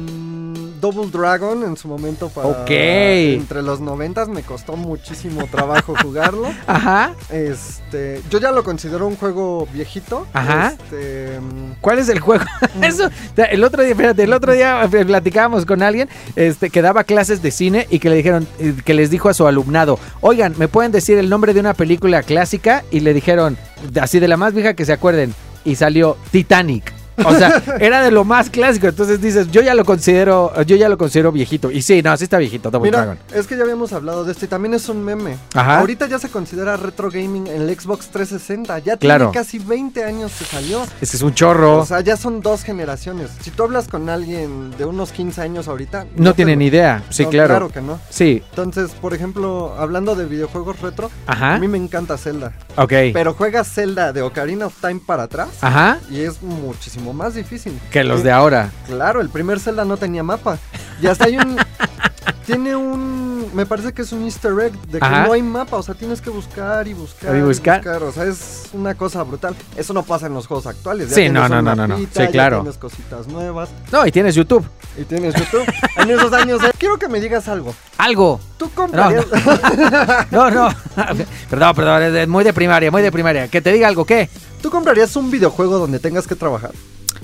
Double 0.81 1.10
Dragon 1.12 1.63
en 1.63 1.78
su 1.78 1.88
momento 1.88 2.30
para 2.30 2.48
Ok. 2.48 2.69
entre 2.72 3.62
los 3.62 3.80
noventas 3.80 4.28
me 4.28 4.42
costó 4.42 4.75
muchísimo 4.75 5.48
trabajo 5.48 5.94
jugarlo. 6.01 6.48
Ajá. 6.68 7.13
Este, 7.30 8.22
yo 8.30 8.39
ya 8.39 8.51
lo 8.51 8.63
considero 8.63 9.07
un 9.07 9.16
juego 9.16 9.68
viejito. 9.72 10.25
Ajá. 10.33 10.74
Este, 10.74 11.39
¿Cuál 11.80 12.00
es 12.00 12.10
el 12.10 12.19
juego? 12.19 12.44
Eso, 12.81 13.10
el 13.38 13.63
otro 13.63 13.83
día, 13.83 13.92
espérate, 13.92 14.24
el 14.24 14.33
otro 14.33 14.54
día 14.54 14.83
eh, 14.83 15.06
platicábamos 15.06 15.66
con 15.66 15.83
alguien 15.83 16.10
este, 16.36 16.69
que 16.69 16.81
daba 16.81 17.04
clases 17.04 17.42
de 17.42 17.51
cine 17.51 17.88
y 17.89 18.00
que 18.00 18.10
le 18.10 18.16
dijeron, 18.16 18.48
eh, 18.60 18.74
que 18.84 18.94
les 18.94 19.10
dijo 19.12 19.30
a 19.30 19.34
su 19.34 19.45
alumnado, 19.48 20.00
oigan, 20.22 20.56
¿me 20.57 20.68
pueden 20.68 20.92
decir 20.92 21.18
el 21.18 21.30
nombre 21.30 21.54
de 21.54 21.60
una 21.60 21.74
película 21.75 22.24
clásica? 22.24 22.84
Y 22.92 23.01
le 23.01 23.13
dijeron, 23.13 23.57
así 24.01 24.19
de 24.19 24.27
la 24.27 24.38
más 24.38 24.54
vieja 24.54 24.74
que 24.74 24.86
se 24.86 24.94
acuerden, 24.94 25.34
y 25.63 25.75
salió 25.75 26.18
Titanic. 26.31 26.92
O 27.24 27.34
sea, 27.36 27.62
era 27.80 28.02
de 28.04 28.12
lo 28.12 28.24
más 28.24 28.50
clásico. 28.50 28.88
Entonces 28.88 29.22
dices, 29.22 29.52
yo 29.52 29.62
ya 29.62 29.74
lo 29.75 29.86
considero, 29.86 30.52
yo 30.63 30.75
ya 30.75 30.90
lo 30.90 30.98
considero 30.98 31.31
viejito. 31.31 31.69
Y 31.72 31.81
sí, 31.81 32.02
no, 32.02 32.16
sí 32.18 32.24
está 32.24 32.38
viejito, 32.38 32.72
Double 32.72 32.90
Mira, 32.90 33.06
Dragon. 33.06 33.19
es 33.34 33.48
que 33.48 33.58
ya 33.58 33.63
habíamos 33.63 33.94
hablado 33.94 34.24
de 34.24 34.31
esto 34.31 34.46
y 34.46 34.48
también 34.48 34.74
es 34.74 34.90
un 34.90 35.04
meme. 35.04 35.38
Ajá. 35.54 35.80
Ahorita 35.80 36.08
ya 36.08 36.19
se 36.19 36.30
considera 36.30 36.78
retro 36.78 37.10
gaming 37.12 37.48
en 37.48 37.62
el 37.63 37.80
Xbox 37.80 38.08
360. 38.08 38.80
Ya 38.80 38.98
Claro. 38.98 39.31
tiene 39.31 39.46
casi 39.46 39.60
20 39.60 40.04
años 40.04 40.31
que 40.38 40.46
salió. 40.46 40.84
Es 41.02 41.12
que 41.12 41.18
es 41.18 41.24
un 41.24 41.34
chorro. 41.34 41.80
O 41.80 41.86
sea, 41.86 42.02
ya 42.02 42.18
son 42.18 42.42
dos 42.42 42.63
generaciones. 42.63 43.30
Si 43.42 43.52
tú 43.52 43.63
hablas 43.63 43.88
con 43.88 44.10
alguien 44.10 44.72
de 44.78 44.86
unos 44.86 45.12
15 45.12 45.42
años 45.42 45.68
ahorita... 45.68 46.06
no 46.16 46.31
te 46.31 46.38
tienen 46.38 46.60
ni 46.60 46.68
idea. 46.68 47.04
Sí, 47.10 47.24
no, 47.24 47.30
claro. 47.30 47.48
Claro 47.50 47.69
que 47.69 47.81
no. 47.81 48.00
Sí, 48.10 48.42
Entonces, 48.50 48.92
por 48.92 49.13
ejemplo, 49.13 49.75
hablando 49.78 50.16
de 50.16 50.25
videojuegos 50.25 50.80
retro, 50.81 51.10
ajá. 51.28 51.56
a 51.56 51.60
mí 51.60 51.68
me 51.68 51.78
encanta 51.78 52.18
Zelda. 52.18 52.54
Ok. 52.78 52.94
Pero 53.13 53.34
juegas 53.34 53.68
Zelda 53.72 54.13
de 54.13 54.22
Ocarina 54.22 54.68
of 54.68 54.75
Time 54.80 55.02
para 55.06 55.24
atrás 55.24 55.50
Ajá. 55.62 55.98
y 56.10 56.22
es 56.22 56.42
muchísimo 56.42 57.00
más 57.13 57.33
difícil. 57.36 57.80
Que 57.92 58.03
los 58.03 58.24
de 58.24 58.31
ahora. 58.31 58.69
Claro, 58.88 59.21
el 59.21 59.30
primer 59.30 59.59
Zelda 59.59 59.83
no 59.86 59.98
tenía 59.98 60.24
mapa. 60.24 60.57
Y 61.01 61.07
hasta 61.07 61.25
hay 61.25 61.38
un. 61.38 61.57
tiene 62.45 62.75
un. 62.75 63.31
Me 63.53 63.65
parece 63.65 63.92
que 63.92 64.03
es 64.03 64.12
un 64.13 64.24
easter 64.24 64.53
egg 64.62 64.71
de 64.88 65.00
que 65.00 65.06
Ajá. 65.06 65.25
no 65.27 65.33
hay 65.33 65.42
mapa. 65.42 65.75
O 65.77 65.83
sea, 65.83 65.95
tienes 65.95 66.21
que 66.21 66.30
buscar 66.30 66.88
y 66.88 66.94
buscar. 66.94 67.36
Y 67.36 67.42
buscar. 67.42 68.03
O 68.03 68.12
sea, 68.12 68.25
es 68.25 68.69
una 68.74 68.94
cosa 68.95 69.24
brutal. 69.24 69.56
Eso 69.75 69.94
no 69.94 70.03
pasa 70.03 70.27
en 70.27 70.33
los 70.36 70.48
juegos 70.48 70.68
actuales. 70.68 71.09
Ya 71.09 71.15
Sí, 71.15 71.30
no, 71.30 71.50
no, 71.50 71.62
no, 71.62 71.75
no, 71.75 71.88
no. 71.88 71.98
Sí, 71.98 72.07
ya 72.13 72.27
claro. 72.27 72.57
Tienes 72.62 72.77
cositas 72.77 73.27
nuevas. 73.27 73.69
No, 73.92 74.06
y 74.06 74.12
tienes 74.12 74.36
YouTube. 74.36 74.65
Y 74.98 75.03
tienes 75.03 75.33
YouTube. 75.36 75.65
en 75.98 76.12
esos 76.12 76.31
años. 76.33 76.63
eh, 76.63 76.71
quiero 76.77 76.98
que 76.98 77.07
me 77.09 77.19
digas 77.19 77.48
algo. 77.48 77.74
Algo. 77.98 78.39
¿Tú 78.57 78.69
comprarías.? 78.74 79.25
No, 80.31 80.50
no. 80.50 80.69
perdón, 81.50 81.75
perdón. 81.75 82.15
es 82.15 82.27
muy 82.27 82.44
de 82.44 82.53
primaria, 82.53 82.89
muy 82.92 83.01
de 83.01 83.12
primaria. 83.12 83.48
Que 83.48 83.62
te 83.62 83.71
diga 83.74 83.88
algo, 83.88 84.06
¿qué? 84.06 84.30
¿Tú 84.62 84.69
comprarías 84.69 85.15
un 85.15 85.31
videojuego 85.31 85.77
donde 85.80 86.00
tengas 86.00 86.27
que 86.27 86.36
trabajar? 86.36 86.71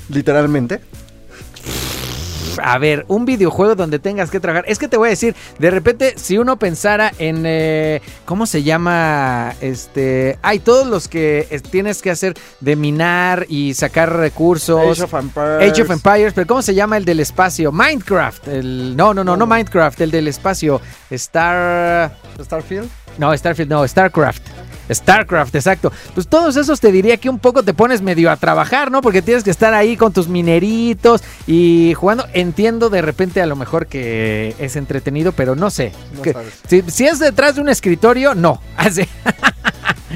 Literalmente. 0.09 0.79
A 2.63 2.79
ver, 2.79 3.05
un 3.07 3.25
videojuego 3.25 3.75
donde 3.75 3.99
tengas 3.99 4.31
que 4.31 4.39
trabajar. 4.39 4.65
Es 4.67 4.79
que 4.79 4.87
te 4.87 4.97
voy 4.97 5.07
a 5.07 5.09
decir, 5.11 5.35
de 5.59 5.69
repente, 5.69 6.13
si 6.17 6.37
uno 6.39 6.57
pensara 6.57 7.13
en. 7.19 7.43
eh, 7.45 8.01
¿Cómo 8.25 8.47
se 8.47 8.63
llama? 8.63 9.53
Este. 9.61 10.39
Hay 10.41 10.59
todos 10.59 10.87
los 10.87 11.07
que 11.07 11.61
tienes 11.69 12.01
que 12.01 12.09
hacer 12.09 12.33
de 12.59 12.75
minar 12.75 13.45
y 13.47 13.75
sacar 13.75 14.11
recursos. 14.15 14.99
Age 14.99 15.03
of 15.03 15.13
Empires. 15.13 15.71
Age 15.71 15.81
of 15.83 15.91
Empires, 15.91 16.33
pero 16.33 16.47
¿cómo 16.47 16.61
se 16.63 16.73
llama 16.73 16.97
el 16.97 17.05
del 17.05 17.19
espacio? 17.19 17.71
Minecraft. 17.71 18.47
El, 18.47 18.95
no, 18.97 19.13
no, 19.13 19.23
no, 19.23 19.37
no 19.37 19.43
¿Cómo? 19.43 19.53
Minecraft, 19.53 20.01
el 20.01 20.11
del 20.11 20.27
espacio. 20.27 20.81
Star. 21.11 22.17
Starfield. 22.41 22.89
No, 23.19 23.35
Starfield, 23.37 23.69
no, 23.69 23.87
StarCraft. 23.87 24.41
StarCraft, 24.91 25.55
exacto. 25.55 25.91
Pues 26.13 26.27
todos 26.27 26.55
esos 26.57 26.79
te 26.79 26.91
diría 26.91 27.17
que 27.17 27.29
un 27.29 27.39
poco 27.39 27.63
te 27.63 27.73
pones 27.73 28.01
medio 28.01 28.31
a 28.31 28.37
trabajar, 28.37 28.91
¿no? 28.91 29.01
Porque 29.01 29.21
tienes 29.21 29.43
que 29.43 29.51
estar 29.51 29.73
ahí 29.73 29.97
con 29.97 30.13
tus 30.13 30.27
mineritos 30.27 31.23
y 31.45 31.93
jugando. 31.95 32.25
Entiendo 32.33 32.89
de 32.89 33.01
repente 33.01 33.41
a 33.41 33.45
lo 33.45 33.55
mejor 33.55 33.87
que 33.87 34.55
es 34.59 34.75
entretenido, 34.75 35.31
pero 35.31 35.55
no 35.55 35.69
sé. 35.69 35.91
No 36.15 36.21
Que- 36.21 36.35
si, 36.67 36.81
si 36.87 37.05
es 37.05 37.19
detrás 37.19 37.55
de 37.55 37.61
un 37.61 37.69
escritorio, 37.69 38.35
no. 38.35 38.61
Así. 38.77 39.07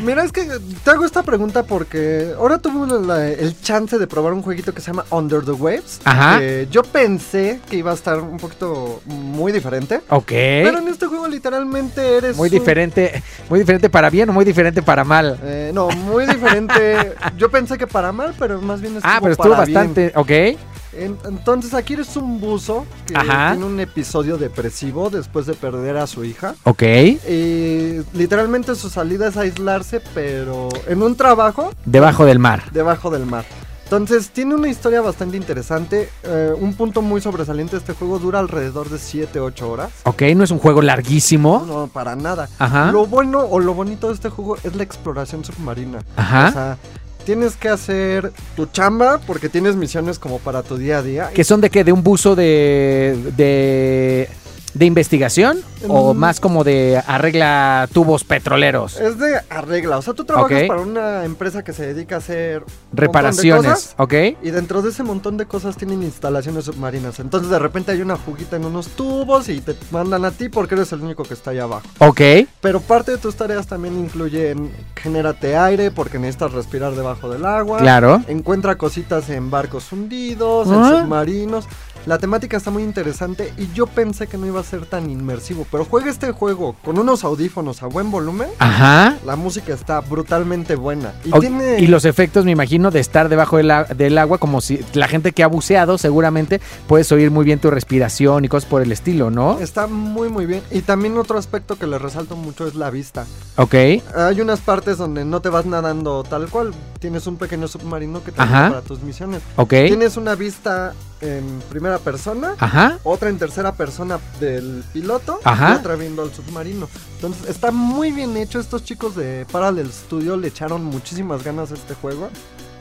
Mira, 0.04 0.24
es 0.24 0.32
que 0.32 0.46
te 0.84 0.90
hago 0.92 1.04
esta 1.06 1.22
pregunta 1.24 1.64
porque 1.64 2.34
ahora 2.38 2.58
tuve 2.60 3.06
la- 3.06 3.28
el 3.28 3.60
chance 3.62 3.98
de 4.00 4.08
probar 4.08 4.32
un 4.34 4.42
jueguito 4.42 4.74
que 4.74 4.80
se 4.82 4.88
llama 4.88 5.06
Under 5.10 5.44
the 5.44 5.52
Waves. 5.52 6.00
Ajá. 6.06 6.40
que 6.40 6.68
yo 6.72 6.82
pensé 6.84 7.60
que 7.70 7.76
iba 7.78 7.92
a 7.92 7.94
estar 7.94 8.20
un 8.20 8.38
poquito 8.38 9.02
muy 9.06 9.52
diferente. 9.52 10.02
Ok. 10.10 10.28
Pero 10.30 10.78
en 10.80 10.88
este 10.88 11.08
juego 11.08 11.28
literalmente 11.28 12.18
eres... 12.18 12.38
Muy 12.38 12.48
un- 12.48 12.54
diferente, 12.54 13.22
muy 13.50 13.60
diferente 13.60 13.90
para 13.90 14.10
bien 14.10 14.30
o 14.30 14.34
muy 14.34 14.46
diferente 14.46 14.82
para 14.82 15.04
mal. 15.04 15.38
eh, 15.44 15.72
no, 15.74 15.90
muy 15.90 16.26
diferente. 16.26 17.14
yo 17.38 17.50
pensé 17.52 17.78
que 17.78 17.86
para 17.88 18.12
mal, 18.14 18.34
pero 18.40 18.62
más 18.62 18.80
bien 18.82 18.96
estuvo 18.96 19.12
Ah, 19.12 19.20
pero 19.22 19.34
estuvo 19.34 19.52
para 19.52 19.66
bien. 19.66 19.76
bastante, 19.78 20.14
ok. 20.16 20.58
En- 20.94 21.18
entonces 21.26 21.74
aquí 21.74 21.94
eres 21.94 22.16
un 22.18 22.40
buzo 22.42 22.86
que 23.06 23.16
Ajá. 23.16 23.52
tiene 23.52 23.66
un 23.66 23.80
episodio 23.80 24.38
depresivo 24.38 25.10
después 25.10 25.46
de 25.46 25.54
perder 25.54 25.98
a 25.98 26.08
su 26.08 26.24
hija. 26.26 26.56
Ok. 26.64 26.84
Y 26.84 28.02
literalmente 28.14 28.76
su 28.76 28.90
salida 28.90 29.28
es 29.28 29.38
aislarse, 29.38 30.02
pero 30.14 30.70
en 30.88 31.02
un 31.02 31.16
trabajo 31.16 31.72
Debajo 31.86 32.26
del 32.26 32.40
mar. 32.40 32.64
debajo 32.72 33.10
del 33.10 33.26
mar. 33.26 33.46
Entonces 33.84 34.30
tiene 34.30 34.56
una 34.56 34.70
historia 34.70 35.02
bastante 35.02 35.36
interesante. 35.36 36.10
eh, 36.24 36.54
un 36.58 36.76
punto 36.76 37.02
muy 37.02 37.20
sobresaliente 37.20 37.74
de 37.74 37.80
este 37.80 37.92
juego 37.94 38.20
dura 38.20 38.40
alrededor 38.40 38.90
de 38.90 38.98
7-8 38.98 39.64
horas. 39.70 39.90
Ok, 40.06 40.22
no 40.36 40.46
es 40.46 40.52
un 40.52 40.60
juego 40.60 40.82
larguísimo. 40.82 41.66
No, 41.68 41.88
para 41.88 42.16
nada. 42.16 42.48
Ajá. 42.58 42.90
Lo 42.94 43.06
bueno 43.06 43.40
o 43.40 43.60
lo 43.60 43.74
bonito 43.74 44.08
de 44.08 44.14
este 44.14 44.30
juego 44.30 44.56
es 44.64 44.76
la 44.78 44.84
exploración 44.84 45.44
submarina. 45.44 46.00
Ajá. 46.16 46.48
O 46.48 46.52
sea, 46.54 46.78
tienes 47.22 47.56
que 47.56 47.70
hacer 47.70 48.32
tu 48.56 48.66
chamba 48.66 49.20
porque 49.26 49.50
tienes 49.50 49.76
misiones 49.76 50.20
como 50.20 50.40
para 50.40 50.64
tu 50.64 50.78
día 50.78 51.00
a 51.00 51.02
día. 51.02 51.30
que 51.34 51.44
son 51.44 51.62
de 51.62 51.70
qué? 51.70 51.84
De 51.84 51.92
un 51.92 52.04
buzo 52.04 52.36
de. 52.36 53.18
de. 53.38 54.30
¿De 54.74 54.86
investigación 54.86 55.60
o 55.88 56.14
Mm. 56.14 56.18
más 56.18 56.40
como 56.40 56.64
de 56.64 57.02
arregla 57.06 57.90
tubos 57.94 58.24
petroleros? 58.24 59.00
Es 59.00 59.18
de 59.20 59.40
arregla. 59.50 59.98
O 59.98 60.02
sea, 60.02 60.14
tú 60.14 60.24
trabajas 60.24 60.64
para 60.68 60.80
una 60.82 61.26
empresa 61.26 61.64
que 61.64 61.74
se 61.74 61.88
dedica 61.94 62.16
a 62.16 62.18
hacer 62.20 62.62
de 62.64 62.66
Reparaciones, 62.94 63.66
cosas, 63.72 63.96
¿ok? 63.98 64.14
Y 64.42 64.52
dentro 64.52 64.82
de 64.82 64.92
ese 64.92 65.04
montón 65.04 65.36
de 65.38 65.46
cosas 65.46 65.76
tienen 65.76 66.04
instalaciones 66.04 66.66
submarinas. 66.66 67.20
Entonces 67.20 67.50
de 67.50 67.60
repente 67.60 67.92
hay 67.92 68.02
una 68.02 68.16
fuguita 68.16 68.56
en 68.56 68.66
unos 68.66 68.88
tubos 68.90 69.50
y 69.50 69.60
te 69.60 69.76
mandan 69.92 70.24
a 70.24 70.32
ti 70.32 70.48
porque 70.50 70.76
eres 70.76 70.92
el 70.94 71.02
único 71.02 71.24
que 71.24 71.34
está 71.34 71.52
allá 71.52 71.64
abajo. 71.64 71.84
Ok, 72.00 72.22
Pero 72.62 72.80
parte 72.80 73.12
de 73.12 73.18
tus 73.18 73.36
tareas 73.36 73.68
también 73.68 74.00
incluyen 74.00 74.72
genérate 74.96 75.58
aire 75.58 75.92
porque 75.92 76.18
necesitas 76.20 76.54
respirar 76.54 76.94
debajo 76.96 77.30
del 77.30 77.46
agua. 77.46 77.80
claro. 77.80 78.22
Encuentra 78.28 78.76
cositas 78.78 79.30
en 79.30 79.52
barcos 79.52 79.92
hundidos, 79.92 80.68
en 80.70 80.76
Ah. 80.76 81.02
submarinos. 81.02 81.66
La 82.06 82.18
temática 82.18 82.58
está 82.58 82.72
muy 82.72 82.84
interesante 82.84 83.54
y 83.58 83.72
yo 83.74 83.86
pensé 83.88 84.28
que 84.28 84.38
no 84.38 84.48
iba 84.48 84.60
a 84.60 84.64
ser 84.64 84.86
tan 84.86 85.10
inmersivo. 85.10 85.66
Pero 85.72 85.86
juega 85.86 86.10
este 86.10 86.32
juego 86.32 86.76
con 86.84 86.98
unos 86.98 87.24
audífonos 87.24 87.84
a 87.84 87.88
buen 87.88 88.10
volumen. 88.12 88.50
Ajá. 88.60 89.18
La 89.26 89.36
música 89.36 89.74
está 89.74 90.00
brutalmente 90.02 90.76
buena. 90.76 91.14
Y 91.24 91.30
Ok, 91.34 91.42
tiene. 91.42 91.80
Y 91.80 91.88
los 91.88 92.06
efectos, 92.06 92.44
me 92.46 92.52
imagino, 92.52 92.90
de 92.92 93.00
estar 93.00 93.30
debajo 93.30 93.58
del, 93.58 93.72
del 93.96 94.18
agua, 94.18 94.38
como 94.40 94.62
si 94.62 94.80
la 94.94 95.08
gente 95.08 95.32
que 95.32 95.44
ha 95.44 95.48
buceado, 95.48 95.98
seguramente 95.98 96.60
puedes 96.88 97.12
oír 97.12 97.30
muy 97.32 97.46
bien 97.46 97.60
tu 97.60 97.70
respiración 97.70 98.46
y 98.46 98.48
cosas 98.48 98.70
por 98.70 98.82
el 98.82 98.92
estilo, 98.92 99.30
¿no? 99.30 99.60
Está 99.60 99.88
muy 99.88 100.30
muy 100.30 100.46
bien. 100.46 100.62
Y 100.72 100.82
también 100.82 101.18
otro 101.18 101.38
aspecto 101.38 101.78
que 101.78 101.86
le 101.88 102.00
resalto 102.00 102.36
mucho 102.36 102.68
es 102.68 102.76
la 102.76 102.90
vista. 102.90 103.26
Ok, 103.58 103.76
Hay 104.16 104.42
unas 104.42 104.60
partes 104.60 104.98
donde 104.98 105.24
no 105.26 105.42
te 105.42 105.50
vas 105.50 105.66
nadando 105.66 106.24
tal 106.24 106.50
cual. 106.50 106.74
Tienes 107.00 107.28
un 107.28 107.38
pequeño 107.38 107.68
submarino 107.68 108.24
que 108.24 108.32
te 108.32 108.42
Ajá. 108.42 108.70
para 108.70 108.82
tus 108.82 109.02
misiones. 109.02 109.42
ok. 109.56 109.70
Tienes 109.70 110.18
una 110.18 110.36
vista 110.36 110.94
en 111.22 111.62
primera 111.70 112.00
persona. 112.00 112.56
Ajá. 112.60 113.00
Otra 113.04 113.30
en 113.30 113.38
tercera 113.38 113.74
persona 113.74 114.20
del 114.40 114.84
piloto 114.92 115.40
Ajá. 115.44 115.74
y 115.74 115.76
otra 115.76 115.96
viendo 115.96 116.24
al 116.24 116.34
submarino. 116.34 116.90
Entonces 117.16 117.48
está 117.50 117.72
muy 117.72 118.12
bien 118.12 118.36
hecho. 118.38 118.60
Estos 118.60 118.84
chicos 118.84 119.16
de 119.16 119.46
Parallel 119.52 119.92
Studio 119.92 120.36
le 120.38 120.48
echaron 120.48 120.84
muchísimas 120.84 121.44
ganas 121.44 121.72
a 121.72 121.76
este 121.76 121.94
juego. 121.94 122.30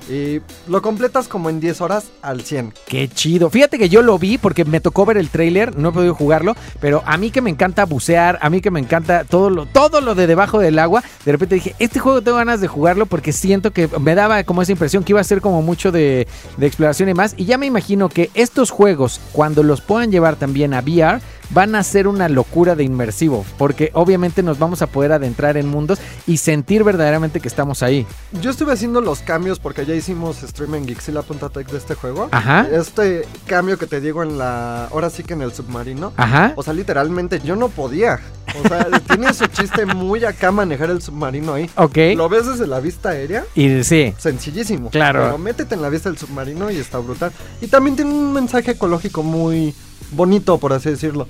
Y 0.08 0.40
lo 0.68 0.82
completas 0.82 1.28
como 1.28 1.50
en 1.50 1.60
10 1.60 1.80
horas 1.80 2.10
al 2.22 2.42
100. 2.42 2.74
Qué 2.86 3.08
chido. 3.08 3.50
Fíjate 3.50 3.78
que 3.78 3.88
yo 3.88 4.02
lo 4.02 4.18
vi 4.18 4.38
porque 4.38 4.64
me 4.64 4.80
tocó 4.80 5.06
ver 5.06 5.16
el 5.16 5.28
tráiler, 5.28 5.76
no 5.76 5.90
he 5.90 5.92
podido 5.92 6.14
jugarlo, 6.14 6.56
pero 6.80 7.02
a 7.06 7.16
mí 7.16 7.30
que 7.30 7.40
me 7.40 7.50
encanta 7.50 7.84
bucear, 7.84 8.38
a 8.40 8.50
mí 8.50 8.60
que 8.60 8.70
me 8.70 8.80
encanta 8.80 9.24
todo 9.24 9.50
lo, 9.50 9.66
todo 9.66 10.00
lo 10.00 10.14
de 10.14 10.26
debajo 10.26 10.58
del 10.58 10.78
agua, 10.78 11.02
de 11.24 11.32
repente 11.32 11.56
dije, 11.56 11.74
este 11.78 12.00
juego 12.00 12.22
tengo 12.22 12.38
ganas 12.38 12.60
de 12.60 12.68
jugarlo 12.68 13.06
porque 13.06 13.32
siento 13.32 13.72
que 13.72 13.88
me 14.00 14.14
daba 14.14 14.42
como 14.44 14.62
esa 14.62 14.72
impresión 14.72 15.04
que 15.04 15.12
iba 15.12 15.20
a 15.20 15.24
ser 15.24 15.40
como 15.40 15.62
mucho 15.62 15.92
de, 15.92 16.26
de 16.56 16.66
exploración 16.66 17.08
y 17.08 17.14
más. 17.14 17.34
Y 17.36 17.44
ya 17.44 17.58
me 17.58 17.66
imagino 17.66 18.08
que 18.08 18.30
estos 18.34 18.70
juegos, 18.70 19.20
cuando 19.32 19.62
los 19.62 19.80
puedan 19.80 20.10
llevar 20.10 20.36
también 20.36 20.74
a 20.74 20.80
VR, 20.80 21.20
van 21.50 21.74
a 21.74 21.82
ser 21.82 22.08
una 22.08 22.28
locura 22.28 22.74
de 22.76 22.84
inmersivo, 22.84 23.44
porque 23.58 23.90
obviamente 23.94 24.42
nos 24.42 24.58
vamos 24.58 24.82
a 24.82 24.86
poder 24.86 25.12
adentrar 25.12 25.56
en 25.56 25.68
mundos 25.68 25.98
y 26.26 26.36
sentir 26.38 26.84
verdaderamente 26.84 27.40
que 27.40 27.48
estamos 27.48 27.82
ahí. 27.82 28.06
Yo 28.40 28.50
estuve 28.50 28.72
haciendo 28.72 29.00
los 29.00 29.20
cambios 29.20 29.58
porque 29.58 29.84
ya 29.86 29.94
hicimos 29.94 30.38
stream 30.38 30.74
en 30.76 30.86
Gixila.tech 30.88 31.68
de 31.70 31.78
este 31.78 31.94
juego. 31.94 32.28
Ajá, 32.30 32.66
Este 32.70 33.26
cambio 33.46 33.78
que 33.78 33.86
te 33.86 34.00
digo 34.00 34.22
en 34.22 34.38
la. 34.38 34.86
Ahora 34.86 35.10
sí 35.10 35.22
que 35.22 35.34
en 35.34 35.42
el 35.42 35.52
submarino. 35.52 36.12
ajá. 36.16 36.52
O 36.56 36.62
sea, 36.62 36.72
literalmente 36.72 37.40
yo 37.44 37.56
no 37.56 37.68
podía. 37.68 38.20
O 38.62 38.68
sea, 38.68 38.86
tiene 39.08 39.32
su 39.32 39.46
chiste 39.46 39.86
muy 39.86 40.24
acá 40.24 40.50
manejar 40.50 40.90
el 40.90 41.02
submarino 41.02 41.54
ahí. 41.54 41.70
Ok. 41.76 41.96
Lo 42.16 42.28
ves 42.28 42.46
desde 42.46 42.66
la 42.66 42.80
vista 42.80 43.10
aérea. 43.10 43.44
Y 43.54 43.82
sí, 43.84 44.14
Sencillísimo. 44.18 44.90
Claro. 44.90 45.22
Pero 45.24 45.38
métete 45.38 45.74
en 45.74 45.82
la 45.82 45.88
vista 45.88 46.08
del 46.08 46.18
submarino 46.18 46.70
y 46.70 46.76
está 46.76 46.98
brutal. 46.98 47.32
Y 47.60 47.66
también 47.68 47.96
tiene 47.96 48.10
un 48.12 48.32
mensaje 48.32 48.72
ecológico 48.72 49.22
muy 49.22 49.74
bonito, 50.10 50.58
por 50.58 50.72
así 50.72 50.90
decirlo. 50.90 51.26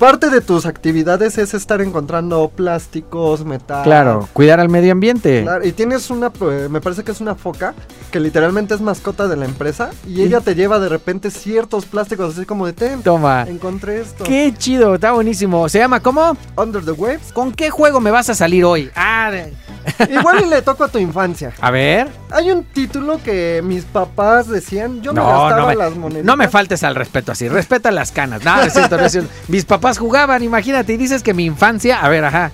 Parte 0.00 0.30
de 0.30 0.40
tus 0.40 0.64
actividades 0.64 1.36
es 1.36 1.52
estar 1.52 1.82
encontrando 1.82 2.48
plásticos, 2.48 3.44
metal. 3.44 3.82
claro, 3.84 4.26
cuidar 4.32 4.58
al 4.58 4.70
medio 4.70 4.92
ambiente. 4.92 5.42
Claro, 5.42 5.66
y 5.66 5.72
tienes 5.72 6.08
una, 6.08 6.32
eh, 6.40 6.68
me 6.70 6.80
parece 6.80 7.04
que 7.04 7.12
es 7.12 7.20
una 7.20 7.34
foca, 7.34 7.74
que 8.10 8.18
literalmente 8.18 8.72
es 8.74 8.80
mascota 8.80 9.28
de 9.28 9.36
la 9.36 9.44
empresa, 9.44 9.90
y 10.06 10.22
ella 10.22 10.40
te 10.40 10.54
lleva 10.54 10.78
de 10.78 10.88
repente 10.88 11.30
ciertos 11.30 11.84
plásticos, 11.84 12.34
así 12.34 12.46
como 12.46 12.64
de, 12.66 12.72
ten, 12.72 13.02
Toma. 13.02 13.44
encontré 13.46 14.00
esto. 14.00 14.24
Qué 14.24 14.54
chido, 14.56 14.94
está 14.94 15.12
buenísimo. 15.12 15.68
Se 15.68 15.78
llama 15.80 16.00
¿cómo? 16.00 16.34
Under 16.56 16.82
the 16.82 16.92
Waves. 16.92 17.30
¿Con 17.34 17.52
qué 17.52 17.68
juego 17.68 18.00
me 18.00 18.10
vas 18.10 18.30
a 18.30 18.34
salir 18.34 18.64
hoy? 18.64 18.90
Ah, 18.96 19.30
de- 19.30 19.52
Igual 20.10 20.44
y 20.46 20.48
le 20.50 20.60
toco 20.62 20.84
a 20.84 20.88
tu 20.88 20.98
infancia. 20.98 21.52
a 21.60 21.70
ver. 21.70 22.08
Hay 22.30 22.50
un 22.50 22.64
título 22.64 23.18
que 23.22 23.60
mis 23.64 23.84
papás 23.84 24.46
decían, 24.48 25.02
yo 25.02 25.12
me 25.12 25.20
No, 25.20 25.26
gastaba 25.26 25.60
no 25.62 25.66
me, 25.68 25.74
las 25.74 25.96
monedas. 25.96 26.24
no 26.24 26.36
me 26.36 26.48
faltes 26.48 26.82
al 26.84 26.94
respeto 26.94 27.32
así. 27.32 27.48
Respeta 27.48 27.90
las 27.90 28.12
canas. 28.12 28.44
No, 28.44 28.56
no 28.56 28.62
es 28.62 28.72
cierto, 28.72 28.96
no 28.96 29.04
es 29.04 29.12
cierto. 29.12 29.30
Mis 29.48 29.64
papás 29.64 29.89
jugaban, 29.98 30.42
imagínate, 30.42 30.92
y 30.94 30.96
dices 30.96 31.22
que 31.22 31.34
mi 31.34 31.44
infancia. 31.44 32.00
A 32.00 32.08
ver, 32.08 32.24
ajá. 32.24 32.50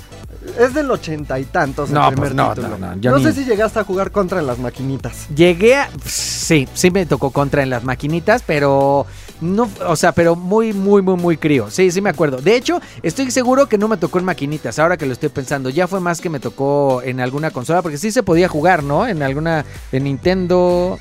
Es 0.61 0.75
del 0.75 0.89
ochenta 0.93 1.41
y 1.41 1.45
tantos 1.45 1.91
No, 1.91 2.03
el 2.09 2.15
primer 2.15 2.29
pues 2.31 2.35
no, 2.37 2.55
título. 2.55 2.79
no, 2.79 2.95
no, 2.95 3.01
yo 3.01 3.11
No 3.11 3.19
ni- 3.19 3.25
sé 3.25 3.33
si 3.33 3.45
llegaste 3.45 3.81
a 3.81 3.85
jugar 3.85 4.13
contra 4.13 4.39
en 4.39 4.47
las 4.47 4.59
maquinitas. 4.59 5.27
Llegué 5.35 5.75
a. 5.75 5.91
Sí, 6.05 6.69
sí 6.73 6.91
me 6.93 7.05
tocó 7.05 7.31
contra 7.33 7.63
en 7.65 7.71
las 7.71 7.83
maquinitas, 7.83 8.43
pero. 8.47 9.07
No, 9.41 9.69
o 9.87 9.97
sea, 9.97 10.13
pero 10.13 10.35
muy, 10.37 10.73
muy, 10.73 11.03
muy, 11.03 11.17
muy 11.17 11.37
crío. 11.37 11.69
Sí, 11.71 11.91
sí 11.91 12.01
me 12.01 12.09
acuerdo. 12.11 12.39
De 12.39 12.55
hecho, 12.57 12.81
estoy 13.03 13.31
seguro 13.33 13.69
que 13.69 13.77
no 13.77 13.89
me 13.89 13.97
tocó 13.97 14.19
en 14.21 14.25
maquinitas. 14.25 14.79
Ahora 14.79 14.97
que 14.97 15.05
lo 15.05 15.13
estoy 15.13 15.29
pensando, 15.31 15.69
ya 15.69 15.87
fue 15.89 16.01
más 16.01 16.21
que 16.21 16.31
me 16.31 16.39
tocó 16.41 17.03
en 17.03 17.21
alguna 17.21 17.51
consola, 17.51 17.83
porque 17.83 17.99
sí 17.99 18.13
se 18.13 18.23
podía 18.23 18.49
jugar, 18.49 18.83
¿no? 18.85 19.07
En 19.07 19.23
alguna. 19.25 19.65
En 19.93 20.05
Nintendo. 20.05 20.99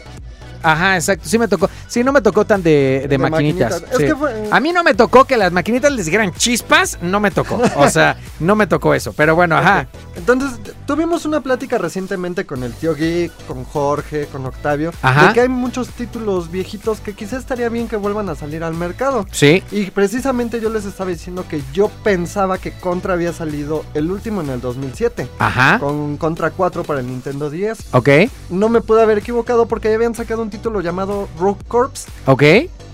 Ajá, 0.65 0.95
exacto. 0.95 1.27
Sí 1.27 1.37
me 1.37 1.47
tocó. 1.47 1.69
Sí, 1.87 2.03
no 2.03 2.11
me 2.11 2.21
tocó 2.21 2.45
tan 2.45 2.63
de, 2.63 3.01
de 3.03 3.07
De 3.07 3.17
maquinitas. 3.17 3.69
maquinitas. 3.81 3.91
Es 3.93 3.97
sí. 3.99 4.05
que 4.05 4.15
fue- 4.15 4.47
A 4.51 4.59
mí 4.59 4.73
no 4.73 4.83
me 4.83 4.93
tocó 4.93 5.25
que 5.25 5.37
las 5.37 5.51
maquinitas 5.51 5.91
les 5.91 6.07
dieran 6.07 6.33
chispas. 6.33 6.97
No 7.01 7.19
me 7.19 7.29
tocó. 7.31 7.61
O 7.77 7.89
sea, 7.89 8.17
no 8.39 8.55
me 8.55 8.67
tocó 8.67 8.93
eso. 8.93 9.13
Pero 9.13 9.35
bueno, 9.35 9.57
ajá. 9.57 9.87
Entonces, 10.15 10.51
tuvimos 10.85 11.25
una 11.25 11.41
plática 11.41 11.77
recientemente 11.77 12.45
con 12.45 12.63
el 12.63 12.73
tío 12.73 12.95
Geek, 12.95 13.31
con 13.47 13.63
Jorge, 13.63 14.27
con 14.27 14.45
Octavio, 14.45 14.91
Ajá. 15.01 15.27
de 15.27 15.33
que 15.33 15.41
hay 15.41 15.49
muchos 15.49 15.89
títulos 15.89 16.51
viejitos 16.51 16.99
que 16.99 17.13
quizás 17.13 17.39
estaría 17.39 17.69
bien 17.69 17.87
que 17.87 17.95
vuelvan 17.95 18.29
a 18.29 18.35
salir 18.35 18.63
al 18.63 18.73
mercado. 18.75 19.25
Sí. 19.31 19.63
Y 19.71 19.91
precisamente 19.91 20.59
yo 20.61 20.69
les 20.69 20.85
estaba 20.85 21.09
diciendo 21.09 21.45
que 21.49 21.61
yo 21.73 21.89
pensaba 22.03 22.57
que 22.57 22.71
Contra 22.71 23.13
había 23.13 23.33
salido 23.33 23.83
el 23.93 24.11
último 24.11 24.41
en 24.41 24.49
el 24.49 24.61
2007, 24.61 25.27
Ajá. 25.39 25.79
con 25.79 26.17
Contra 26.17 26.51
4 26.51 26.83
para 26.83 26.99
el 26.99 27.07
Nintendo 27.07 27.49
10. 27.49 27.93
Ok. 27.93 28.09
No 28.49 28.69
me 28.69 28.81
pude 28.81 29.01
haber 29.01 29.17
equivocado 29.17 29.65
porque 29.67 29.89
ya 29.89 29.95
habían 29.95 30.15
sacado 30.15 30.41
un 30.41 30.49
título 30.49 30.81
llamado 30.81 31.27
Rogue 31.39 31.63
Corps, 31.67 32.05
Ok. 32.25 32.43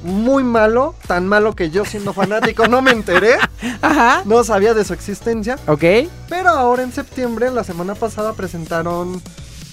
Muy 0.03 0.43
malo, 0.43 0.96
tan 1.08 1.27
malo 1.27 1.55
que 1.55 1.70
yo 1.70 1.86
siendo 1.86 2.13
fanático 2.13 2.67
no 2.67 2.81
me 2.81 2.91
enteré, 2.91 3.36
Ajá. 3.81 4.24
no 4.25 4.43
sabía 4.43 4.74
de 4.74 4.84
su 4.86 4.93
existencia. 4.93 5.58
Ok. 5.67 5.84
Pero 6.29 6.50
ahora 6.50 6.84
en 6.84 6.91
septiembre, 6.91 7.51
la 7.51 7.63
semana 7.63 7.96
pasada, 7.96 8.34
presentaron 8.34 9.22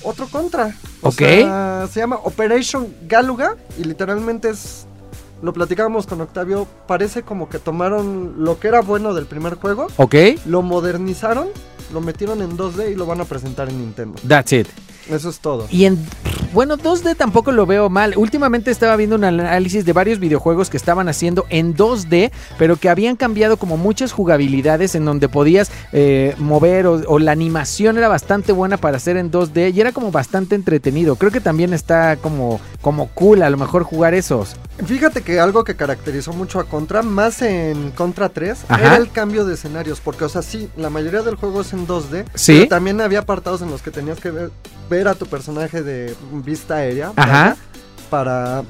otro 0.02 0.28
contra. 0.28 0.74
O 1.02 1.08
Ok. 1.08 1.14
sea, 1.18 1.88
se 1.92 2.00
llama 2.00 2.16
Operation 2.24 2.92
Galuga 3.06 3.56
y 3.78 3.84
literalmente 3.84 4.50
es. 4.50 4.86
Lo 5.40 5.52
platicábamos 5.52 6.06
con 6.08 6.20
Octavio. 6.20 6.66
Parece 6.88 7.22
como 7.22 7.48
que 7.48 7.60
tomaron 7.60 8.34
lo 8.44 8.58
que 8.58 8.66
era 8.68 8.80
bueno 8.80 9.14
del 9.14 9.26
primer 9.26 9.54
juego, 9.54 9.86
Ok. 9.96 10.14
lo 10.46 10.62
modernizaron, 10.62 11.48
lo 11.92 12.00
metieron 12.00 12.42
en 12.42 12.56
2D 12.56 12.90
y 12.90 12.94
lo 12.96 13.06
van 13.06 13.20
a 13.20 13.24
presentar 13.24 13.68
en 13.68 13.78
Nintendo. 13.78 14.20
That's 14.26 14.52
it. 14.52 14.66
Eso 15.08 15.28
es 15.30 15.38
todo. 15.38 15.68
Y 15.70 15.84
en. 15.84 16.04
Bueno, 16.52 16.78
2D 16.78 17.14
tampoco 17.14 17.52
lo 17.52 17.66
veo 17.66 17.90
mal. 17.90 18.14
Últimamente 18.16 18.70
estaba 18.70 18.96
viendo 18.96 19.16
un 19.16 19.24
análisis 19.24 19.84
de 19.84 19.92
varios 19.92 20.18
videojuegos 20.18 20.70
que 20.70 20.78
estaban 20.78 21.08
haciendo 21.08 21.44
en 21.50 21.76
2D, 21.76 22.30
pero 22.58 22.76
que 22.76 22.88
habían 22.88 23.16
cambiado 23.16 23.58
como 23.58 23.76
muchas 23.76 24.12
jugabilidades 24.12 24.94
en 24.94 25.04
donde 25.04 25.28
podías 25.28 25.70
eh, 25.92 26.34
mover 26.38 26.86
o, 26.86 27.02
o 27.06 27.18
la 27.18 27.32
animación 27.32 27.98
era 27.98 28.08
bastante 28.08 28.52
buena 28.52 28.78
para 28.78 28.96
hacer 28.96 29.18
en 29.18 29.30
2D 29.30 29.74
y 29.74 29.80
era 29.80 29.92
como 29.92 30.10
bastante 30.10 30.54
entretenido. 30.54 31.16
Creo 31.16 31.30
que 31.30 31.40
también 31.40 31.74
está 31.74 32.16
como, 32.16 32.60
como 32.80 33.08
cool 33.08 33.42
a 33.42 33.50
lo 33.50 33.58
mejor 33.58 33.82
jugar 33.82 34.14
esos. 34.14 34.56
Fíjate 34.86 35.22
que 35.22 35.40
algo 35.40 35.64
que 35.64 35.74
caracterizó 35.76 36.32
mucho 36.32 36.60
a 36.60 36.64
Contra, 36.64 37.02
más 37.02 37.42
en 37.42 37.90
Contra 37.90 38.28
3, 38.28 38.64
Ajá. 38.68 38.86
era 38.86 38.96
el 38.96 39.10
cambio 39.10 39.44
de 39.44 39.54
escenarios. 39.54 40.00
Porque, 40.00 40.24
o 40.24 40.28
sea, 40.28 40.42
sí, 40.42 40.68
la 40.76 40.88
mayoría 40.88 41.22
del 41.22 41.34
juego 41.34 41.60
es 41.62 41.72
en 41.72 41.86
2D. 41.86 42.24
Sí. 42.34 42.52
Pero 42.58 42.68
también 42.68 43.00
había 43.00 43.20
apartados 43.20 43.60
en 43.60 43.70
los 43.70 43.82
que 43.82 43.90
tenías 43.90 44.20
que 44.20 44.30
ver, 44.30 44.50
ver 44.88 45.08
a 45.08 45.14
tu 45.14 45.26
personaje 45.26 45.82
de 45.82 46.14
vista 46.42 46.76
aérea. 46.76 47.12
Ajá. 47.16 47.56
Para. 48.10 48.62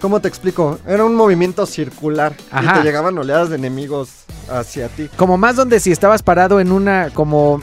¿Cómo 0.00 0.20
te 0.20 0.28
explico? 0.28 0.78
Era 0.86 1.04
un 1.04 1.14
movimiento 1.16 1.66
circular. 1.66 2.32
Ajá. 2.50 2.76
Y 2.76 2.78
te 2.78 2.84
llegaban 2.84 3.18
oleadas 3.18 3.48
de 3.50 3.56
enemigos 3.56 4.10
hacia 4.48 4.88
ti. 4.88 5.08
Como 5.16 5.36
más 5.36 5.56
donde 5.56 5.80
si 5.80 5.90
estabas 5.90 6.22
parado 6.22 6.60
en 6.60 6.70
una, 6.72 7.10
como, 7.12 7.60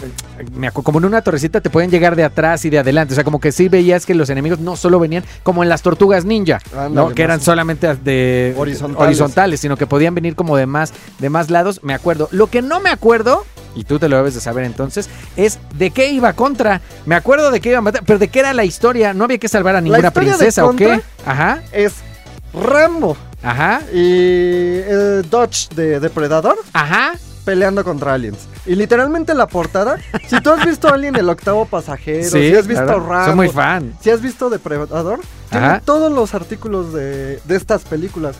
como 0.73 0.99
en 0.99 1.05
una 1.05 1.21
torrecita 1.21 1.61
te 1.61 1.69
pueden 1.69 1.89
llegar 1.89 2.15
de 2.15 2.23
atrás 2.23 2.65
y 2.65 2.69
de 2.69 2.79
adelante. 2.79 3.13
O 3.13 3.15
sea, 3.15 3.23
como 3.23 3.39
que 3.39 3.51
sí 3.51 3.69
veías 3.69 4.05
que 4.05 4.13
los 4.15 4.29
enemigos 4.29 4.59
no 4.59 4.75
solo 4.75 4.99
venían 4.99 5.23
como 5.43 5.63
en 5.63 5.69
las 5.69 5.81
tortugas 5.81 6.25
ninja, 6.25 6.59
Ándale, 6.73 6.93
¿no? 6.93 7.09
Que 7.15 7.23
eran 7.23 7.41
solamente 7.41 7.95
de 7.95 8.53
Horizontales. 8.57 9.07
horizontales, 9.07 9.59
sino 9.61 9.77
que 9.77 9.87
podían 9.87 10.13
venir 10.13 10.35
como 10.35 10.57
de 10.57 10.65
más, 10.65 10.93
de 11.19 11.29
más 11.29 11.49
lados. 11.49 11.79
Me 11.83 11.93
acuerdo. 11.93 12.27
Lo 12.31 12.47
que 12.47 12.61
no 12.61 12.79
me 12.79 12.89
acuerdo, 12.89 13.45
y 13.75 13.83
tú 13.83 13.99
te 13.99 14.09
lo 14.09 14.17
debes 14.17 14.33
de 14.33 14.41
saber 14.41 14.63
entonces, 14.65 15.09
es 15.35 15.59
de 15.75 15.91
qué 15.91 16.09
iba 16.11 16.33
contra. 16.33 16.81
Me 17.05 17.15
acuerdo 17.15 17.51
de 17.51 17.59
qué 17.61 17.69
iba 17.69 17.79
a 17.79 17.81
matar, 17.81 18.03
pero 18.05 18.17
de 18.19 18.27
qué 18.29 18.39
era 18.39 18.53
la 18.53 18.63
historia. 18.65 19.13
No 19.13 19.25
había 19.25 19.37
que 19.37 19.47
salvar 19.49 19.75
a 19.75 19.81
ninguna 19.81 20.01
de 20.01 20.11
princesa 20.11 20.65
o 20.65 20.75
qué. 20.75 21.01
Ajá. 21.25 21.61
Es 21.71 21.93
Rambo. 22.53 23.17
Ajá. 23.43 23.81
y 23.93 24.79
el 24.87 25.27
Dodge 25.29 25.69
de 25.75 25.99
Depredador 25.99 26.55
Ajá. 26.73 27.13
peleando 27.43 27.83
contra 27.83 28.13
aliens. 28.15 28.47
Y 28.65 28.73
literalmente 28.73 29.35
la 29.35 29.45
portada, 29.47 29.97
si 30.27 30.41
tú 30.41 30.49
has 30.49 30.65
visto 30.65 30.91
Alien 30.91 31.15
el 31.15 31.29
octavo 31.29 31.65
pasajero, 31.65 32.23
Sí, 32.23 32.49
si 32.49 32.55
has 32.55 32.65
visto 32.65 32.83
claro. 32.85 33.05
Rambo, 33.07 33.25
Soy 33.27 33.35
muy 33.35 33.49
fan. 33.49 33.93
si 34.01 34.09
has 34.09 34.21
visto 34.21 34.49
Depredador, 34.49 35.19
tiene 35.51 35.79
todos 35.85 36.11
los 36.11 36.33
artículos 36.33 36.91
de, 36.93 37.39
de 37.45 37.55
estas 37.55 37.83
películas. 37.83 38.35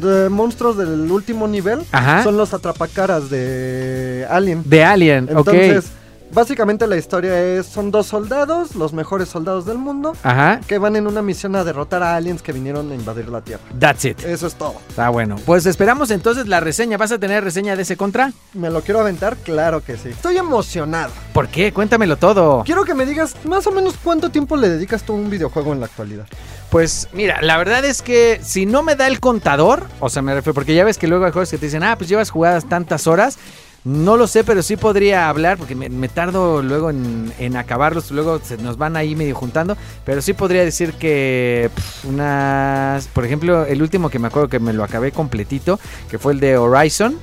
De 0.00 0.28
monstruos 0.28 0.76
del 0.76 1.10
último 1.10 1.46
nivel 1.46 1.80
Ajá. 1.92 2.22
son 2.24 2.36
los 2.36 2.52
atrapacaras 2.52 3.30
de 3.30 4.26
Alien. 4.28 4.62
De 4.64 4.84
Alien, 4.84 5.28
Entonces, 5.30 5.86
ok. 5.86 5.90
Básicamente 6.34 6.86
la 6.86 6.96
historia 6.96 7.40
es, 7.40 7.66
son 7.66 7.90
dos 7.90 8.06
soldados, 8.06 8.74
los 8.74 8.92
mejores 8.92 9.28
soldados 9.28 9.64
del 9.64 9.78
mundo, 9.78 10.14
Ajá. 10.22 10.60
que 10.66 10.78
van 10.78 10.96
en 10.96 11.06
una 11.06 11.22
misión 11.22 11.56
a 11.56 11.64
derrotar 11.64 12.02
a 12.02 12.16
aliens 12.16 12.42
que 12.42 12.52
vinieron 12.52 12.90
a 12.90 12.94
invadir 12.94 13.28
la 13.28 13.40
Tierra. 13.40 13.62
That's 13.78 14.04
it. 14.04 14.22
Eso 14.24 14.46
es 14.46 14.54
todo. 14.54 14.74
Está 14.88 15.08
bueno. 15.08 15.36
Pues 15.46 15.66
esperamos 15.66 16.10
entonces 16.10 16.46
la 16.48 16.60
reseña. 16.60 16.96
¿Vas 16.98 17.12
a 17.12 17.18
tener 17.18 17.44
reseña 17.44 17.76
de 17.76 17.82
ese 17.82 17.96
contra? 17.96 18.32
¿Me 18.52 18.70
lo 18.70 18.82
quiero 18.82 19.00
aventar? 19.00 19.36
Claro 19.36 19.82
que 19.82 19.96
sí. 19.96 20.08
Estoy 20.10 20.36
emocionado. 20.36 21.12
¿Por 21.32 21.48
qué? 21.48 21.72
Cuéntamelo 21.72 22.16
todo. 22.16 22.62
Quiero 22.64 22.84
que 22.84 22.94
me 22.94 23.06
digas 23.06 23.36
más 23.44 23.66
o 23.66 23.70
menos 23.70 23.94
cuánto 24.02 24.30
tiempo 24.30 24.56
le 24.56 24.68
dedicas 24.68 25.02
tú 25.04 25.12
a 25.12 25.16
un 25.16 25.30
videojuego 25.30 25.72
en 25.72 25.80
la 25.80 25.86
actualidad. 25.86 26.26
Pues 26.70 27.08
mira, 27.12 27.40
la 27.40 27.56
verdad 27.56 27.84
es 27.84 28.02
que 28.02 28.40
si 28.42 28.66
no 28.66 28.82
me 28.82 28.96
da 28.96 29.06
el 29.06 29.20
contador, 29.20 29.84
o 30.00 30.08
sea, 30.08 30.22
me 30.22 30.34
refiero, 30.34 30.54
porque 30.54 30.74
ya 30.74 30.84
ves 30.84 30.98
que 30.98 31.06
luego 31.06 31.24
hay 31.24 31.30
juegos 31.30 31.50
que 31.50 31.58
te 31.58 31.66
dicen, 31.66 31.84
ah, 31.84 31.96
pues 31.96 32.08
llevas 32.10 32.30
jugadas 32.30 32.68
tantas 32.68 33.06
horas. 33.06 33.38
No 33.84 34.16
lo 34.16 34.26
sé, 34.26 34.44
pero 34.44 34.62
sí 34.62 34.78
podría 34.78 35.28
hablar, 35.28 35.58
porque 35.58 35.74
me, 35.74 36.08
tardo 36.08 36.62
luego 36.62 36.88
en, 36.88 37.56
acabarlos, 37.56 38.10
luego 38.10 38.40
se 38.42 38.56
nos 38.56 38.78
van 38.78 38.96
ahí 38.96 39.14
medio 39.14 39.34
juntando, 39.34 39.76
pero 40.06 40.22
sí 40.22 40.32
podría 40.32 40.64
decir 40.64 40.94
que 40.94 41.70
unas, 42.04 43.06
por 43.08 43.26
ejemplo, 43.26 43.66
el 43.66 43.82
último 43.82 44.08
que 44.08 44.18
me 44.18 44.28
acuerdo 44.28 44.48
que 44.48 44.58
me 44.58 44.72
lo 44.72 44.84
acabé 44.84 45.12
completito, 45.12 45.78
que 46.10 46.18
fue 46.18 46.32
el 46.32 46.40
de 46.40 46.56
Horizon, 46.56 47.18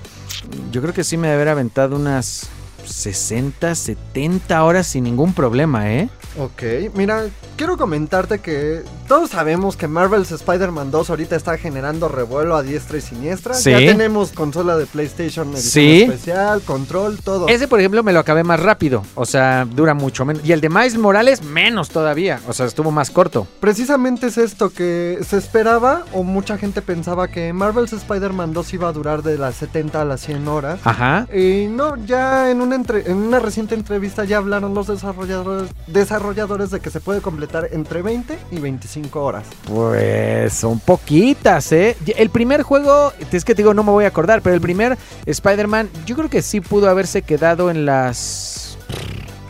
yo 0.72 0.84
creo 0.84 0.94
que 0.94 1.04
sí 1.04 1.18
me 1.18 1.30
debe 1.30 1.42
haber 1.42 1.50
aventado 1.50 1.96
unas 1.96 2.48
60, 2.86 3.74
70 3.74 4.64
horas 4.64 4.86
sin 4.86 5.04
ningún 5.04 5.34
problema, 5.34 5.92
¿eh? 5.92 6.10
Ok, 6.38 6.62
mira, 6.94 7.26
quiero 7.62 7.78
comentarte 7.78 8.40
que 8.40 8.82
todos 9.08 9.30
sabemos 9.30 9.76
que 9.78 9.88
Marvel's 9.88 10.32
Spider-Man 10.32 10.90
2 10.90 11.12
ahorita 11.12 11.36
está 11.36 11.60
generando 11.60 12.08
revuelo 12.08 12.56
a 12.56 12.64
diestra 12.64 12.98
y 12.98 13.02
siniestra. 13.02 13.54
Sí. 13.54 13.70
Ya 13.70 13.78
tenemos 13.78 14.32
consola 14.32 14.76
de 14.78 14.88
PlayStation 14.88 15.48
edición 15.54 15.72
Sí. 15.72 16.02
especial, 16.02 16.62
control, 16.64 17.20
todo. 17.24 17.48
Ese, 17.50 17.68
por 17.68 17.80
ejemplo, 17.80 18.02
me 18.02 18.14
lo 18.14 18.20
acabé 18.20 18.44
más 18.44 18.60
rápido. 18.60 19.04
O 19.14 19.26
sea, 19.28 19.66
dura 19.66 19.94
mucho 19.94 20.26
menos. 20.26 20.44
Y 20.44 20.54
el 20.54 20.60
de 20.62 20.70
Miles 20.70 20.98
Morales, 20.98 21.44
menos 21.44 21.90
todavía. 21.90 22.40
O 22.48 22.54
sea, 22.54 22.66
estuvo 22.66 22.90
más 22.90 23.12
corto. 23.12 23.46
Precisamente 23.60 24.26
es 24.26 24.40
esto 24.40 24.72
que 24.72 25.20
se 25.24 25.38
esperaba 25.38 26.06
o 26.14 26.24
mucha 26.24 26.58
gente 26.58 26.82
pensaba 26.82 27.28
que 27.28 27.54
Marvel's 27.54 27.94
Spider-Man 27.94 28.54
2 28.54 28.74
iba 28.74 28.88
a 28.88 28.92
durar 28.92 29.22
de 29.22 29.38
las 29.38 29.54
70 29.58 30.02
a 30.02 30.06
las 30.06 30.22
100 30.22 30.48
horas. 30.48 30.80
Ajá. 30.84 31.28
Y 31.32 31.68
no, 31.68 31.96
ya 32.08 32.50
en 32.50 32.60
una, 32.60 32.74
entre- 32.74 33.08
en 33.12 33.18
una 33.18 33.38
reciente 33.38 33.76
entrevista 33.76 34.26
ya 34.26 34.38
hablaron 34.38 34.74
los 34.74 34.88
desarrolladores, 34.88 35.70
desarrolladores 35.86 36.72
de 36.72 36.80
que 36.80 36.90
se 36.90 37.00
puede 37.00 37.22
completar 37.22 37.51
entre 37.72 38.02
20 38.02 38.38
y 38.52 38.60
25 38.60 39.24
horas. 39.24 39.46
Pues 39.66 40.54
son 40.54 40.80
poquitas, 40.80 41.72
¿eh? 41.72 41.98
El 42.18 42.30
primer 42.30 42.64
juego, 42.64 43.14
es 43.32 43.46
que 43.46 43.56
te 43.56 43.62
digo, 43.62 43.74
no 43.74 43.84
me 43.84 43.92
voy 43.92 44.06
a 44.06 44.10
acordar, 44.10 44.42
pero 44.42 44.56
el 44.56 44.62
primer 44.62 44.98
Spider-Man, 45.26 45.90
yo 46.06 46.16
creo 46.16 46.30
que 46.30 46.42
sí 46.42 46.62
pudo 46.62 46.90
haberse 46.90 47.22
quedado 47.22 47.70
en 47.70 47.86
las 47.86 48.78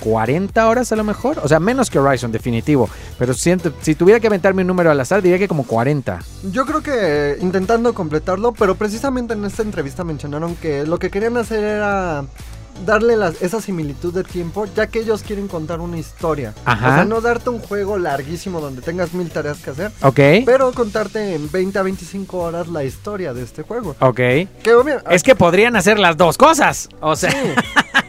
40 0.01 0.67
horas 0.67 0.91
a 0.91 0.95
lo 0.95 1.03
mejor. 1.03 1.39
O 1.43 1.47
sea, 1.47 1.59
menos 1.59 1.89
que 1.89 1.99
Horizon, 1.99 2.31
definitivo. 2.31 2.89
Pero 3.17 3.33
siento, 3.33 3.71
si 3.81 3.95
tuviera 3.95 4.19
que 4.19 4.27
aventarme 4.27 4.63
un 4.63 4.67
número 4.67 4.91
al 4.91 4.99
azar, 4.99 5.21
diría 5.21 5.39
que 5.39 5.47
como 5.47 5.63
40. 5.63 6.19
Yo 6.51 6.65
creo 6.65 6.81
que 6.81 7.37
intentando 7.41 7.93
completarlo, 7.93 8.51
pero 8.51 8.75
precisamente 8.75 9.33
en 9.33 9.45
esta 9.45 9.61
entrevista 9.61 10.03
mencionaron 10.03 10.55
que 10.55 10.85
lo 10.85 10.99
que 10.99 11.09
querían 11.09 11.37
hacer 11.37 11.63
era 11.63 12.25
darle 12.85 13.15
las- 13.17 13.41
esa 13.41 13.61
similitud 13.61 14.13
de 14.13 14.23
tiempo, 14.23 14.65
ya 14.75 14.87
que 14.87 14.99
ellos 14.99 15.23
quieren 15.23 15.47
contar 15.47 15.79
una 15.79 15.97
historia. 15.97 16.53
Ajá. 16.65 16.87
O 16.89 16.93
sea, 16.95 17.05
no 17.05 17.21
darte 17.21 17.49
un 17.49 17.59
juego 17.59 17.97
larguísimo 17.97 18.59
donde 18.61 18.81
tengas 18.81 19.13
mil 19.13 19.29
tareas 19.29 19.59
que 19.59 19.69
hacer, 19.71 19.91
Ok. 20.01 20.19
pero 20.45 20.71
contarte 20.73 21.35
en 21.35 21.49
20 21.51 21.79
a 21.79 21.83
25 21.83 22.39
horas 22.39 22.67
la 22.67 22.83
historia 22.83 23.33
de 23.33 23.43
este 23.43 23.63
juego. 23.63 23.95
Ok. 23.99 24.15
Que 24.17 24.49
Es 25.09 25.23
que 25.23 25.35
podrían 25.35 25.75
hacer 25.75 25.99
las 25.99 26.17
dos 26.17 26.37
cosas. 26.37 26.89
O 27.01 27.15
sea, 27.15 27.31
Sí. 27.31 27.37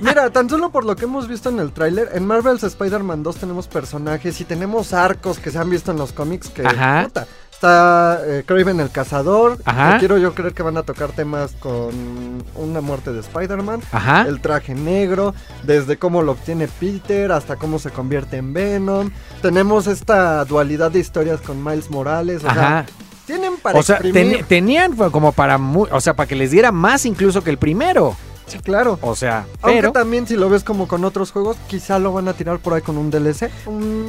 Mira, 0.01 0.31
tan 0.31 0.49
solo 0.51 0.71
por 0.71 0.85
lo 0.85 0.97
que 0.97 1.05
hemos 1.05 1.29
visto 1.29 1.49
en 1.49 1.61
el 1.61 1.71
tráiler, 1.73 2.11
en 2.15 2.27
Marvel's 2.27 2.65
Spider-Man 2.65 3.23
2 3.23 3.37
tenemos 3.37 3.69
personajes 3.69 4.41
y 4.41 4.45
tenemos 4.45 4.93
arcos 4.93 5.39
que 5.39 5.51
se 5.53 5.59
han 5.59 5.71
visto 5.71 5.93
en 5.93 5.99
los 5.99 6.13
cómics 6.13 6.49
que 6.49 6.67
Ajá. 6.67 7.05
puta, 7.05 7.27
está 7.63 8.21
eh, 8.27 8.43
Kraven 8.45 8.81
el 8.81 8.91
cazador, 8.91 9.59
Ajá. 9.65 9.93
que 9.93 9.99
quiero 10.01 10.19
yo 10.19 10.35
creer 10.35 10.53
que 10.53 10.65
van 10.65 10.77
a 10.77 10.83
tocar 10.83 11.13
temas 11.13 11.53
con 11.53 12.43
una 12.57 12.81
muerte 12.81 13.13
de 13.13 13.21
Spider-Man, 13.21 13.81
Ajá. 13.93 14.23
el 14.23 14.41
traje 14.41 14.75
negro, 14.75 15.33
desde 15.63 15.97
cómo 15.97 16.23
lo 16.23 16.33
obtiene 16.33 16.67
Peter 16.67 17.31
hasta 17.31 17.55
cómo 17.57 17.79
se 17.79 17.91
convierte 17.91 18.37
en 18.37 18.53
Venom. 18.53 19.11
Tenemos 19.43 19.87
esta 19.87 20.45
dualidad 20.45 20.91
de 20.91 20.99
historias 20.99 21.41
con 21.41 21.63
Miles 21.63 21.89
Morales, 21.89 22.43
o 22.43 22.49
Ajá. 22.49 22.85
sea, 22.85 22.87
tienen 23.27 23.53
para 23.63 23.79
O 23.79 23.83
sea, 23.85 24.01
tenían 24.49 24.97
como 24.97 25.31
para 25.31 25.57
o 25.57 26.01
sea, 26.01 26.17
para 26.17 26.27
que 26.27 26.35
les 26.35 26.51
diera 26.51 26.73
más 26.73 27.07
incluso 27.07 27.45
que 27.45 27.51
el 27.51 27.59
primero. 27.59 28.17
Sí, 28.53 28.59
claro. 28.59 28.99
O 29.01 29.17
sea, 29.17 29.47
Aunque 29.63 29.81
pero 29.81 29.93
también 29.93 30.27
si 30.27 30.37
lo 30.37 30.51
ves 30.51 30.63
como 30.63 30.87
con 30.87 31.05
otros 31.05 31.33
juegos, 31.33 31.57
quizá 31.69 31.99
lo 31.99 32.13
van 32.13 32.29
a 32.29 32.35
tirar 32.35 32.59
por 32.59 32.75
ahí 32.75 32.83
con 32.83 32.99
un 32.99 33.11
DLC. 33.11 33.51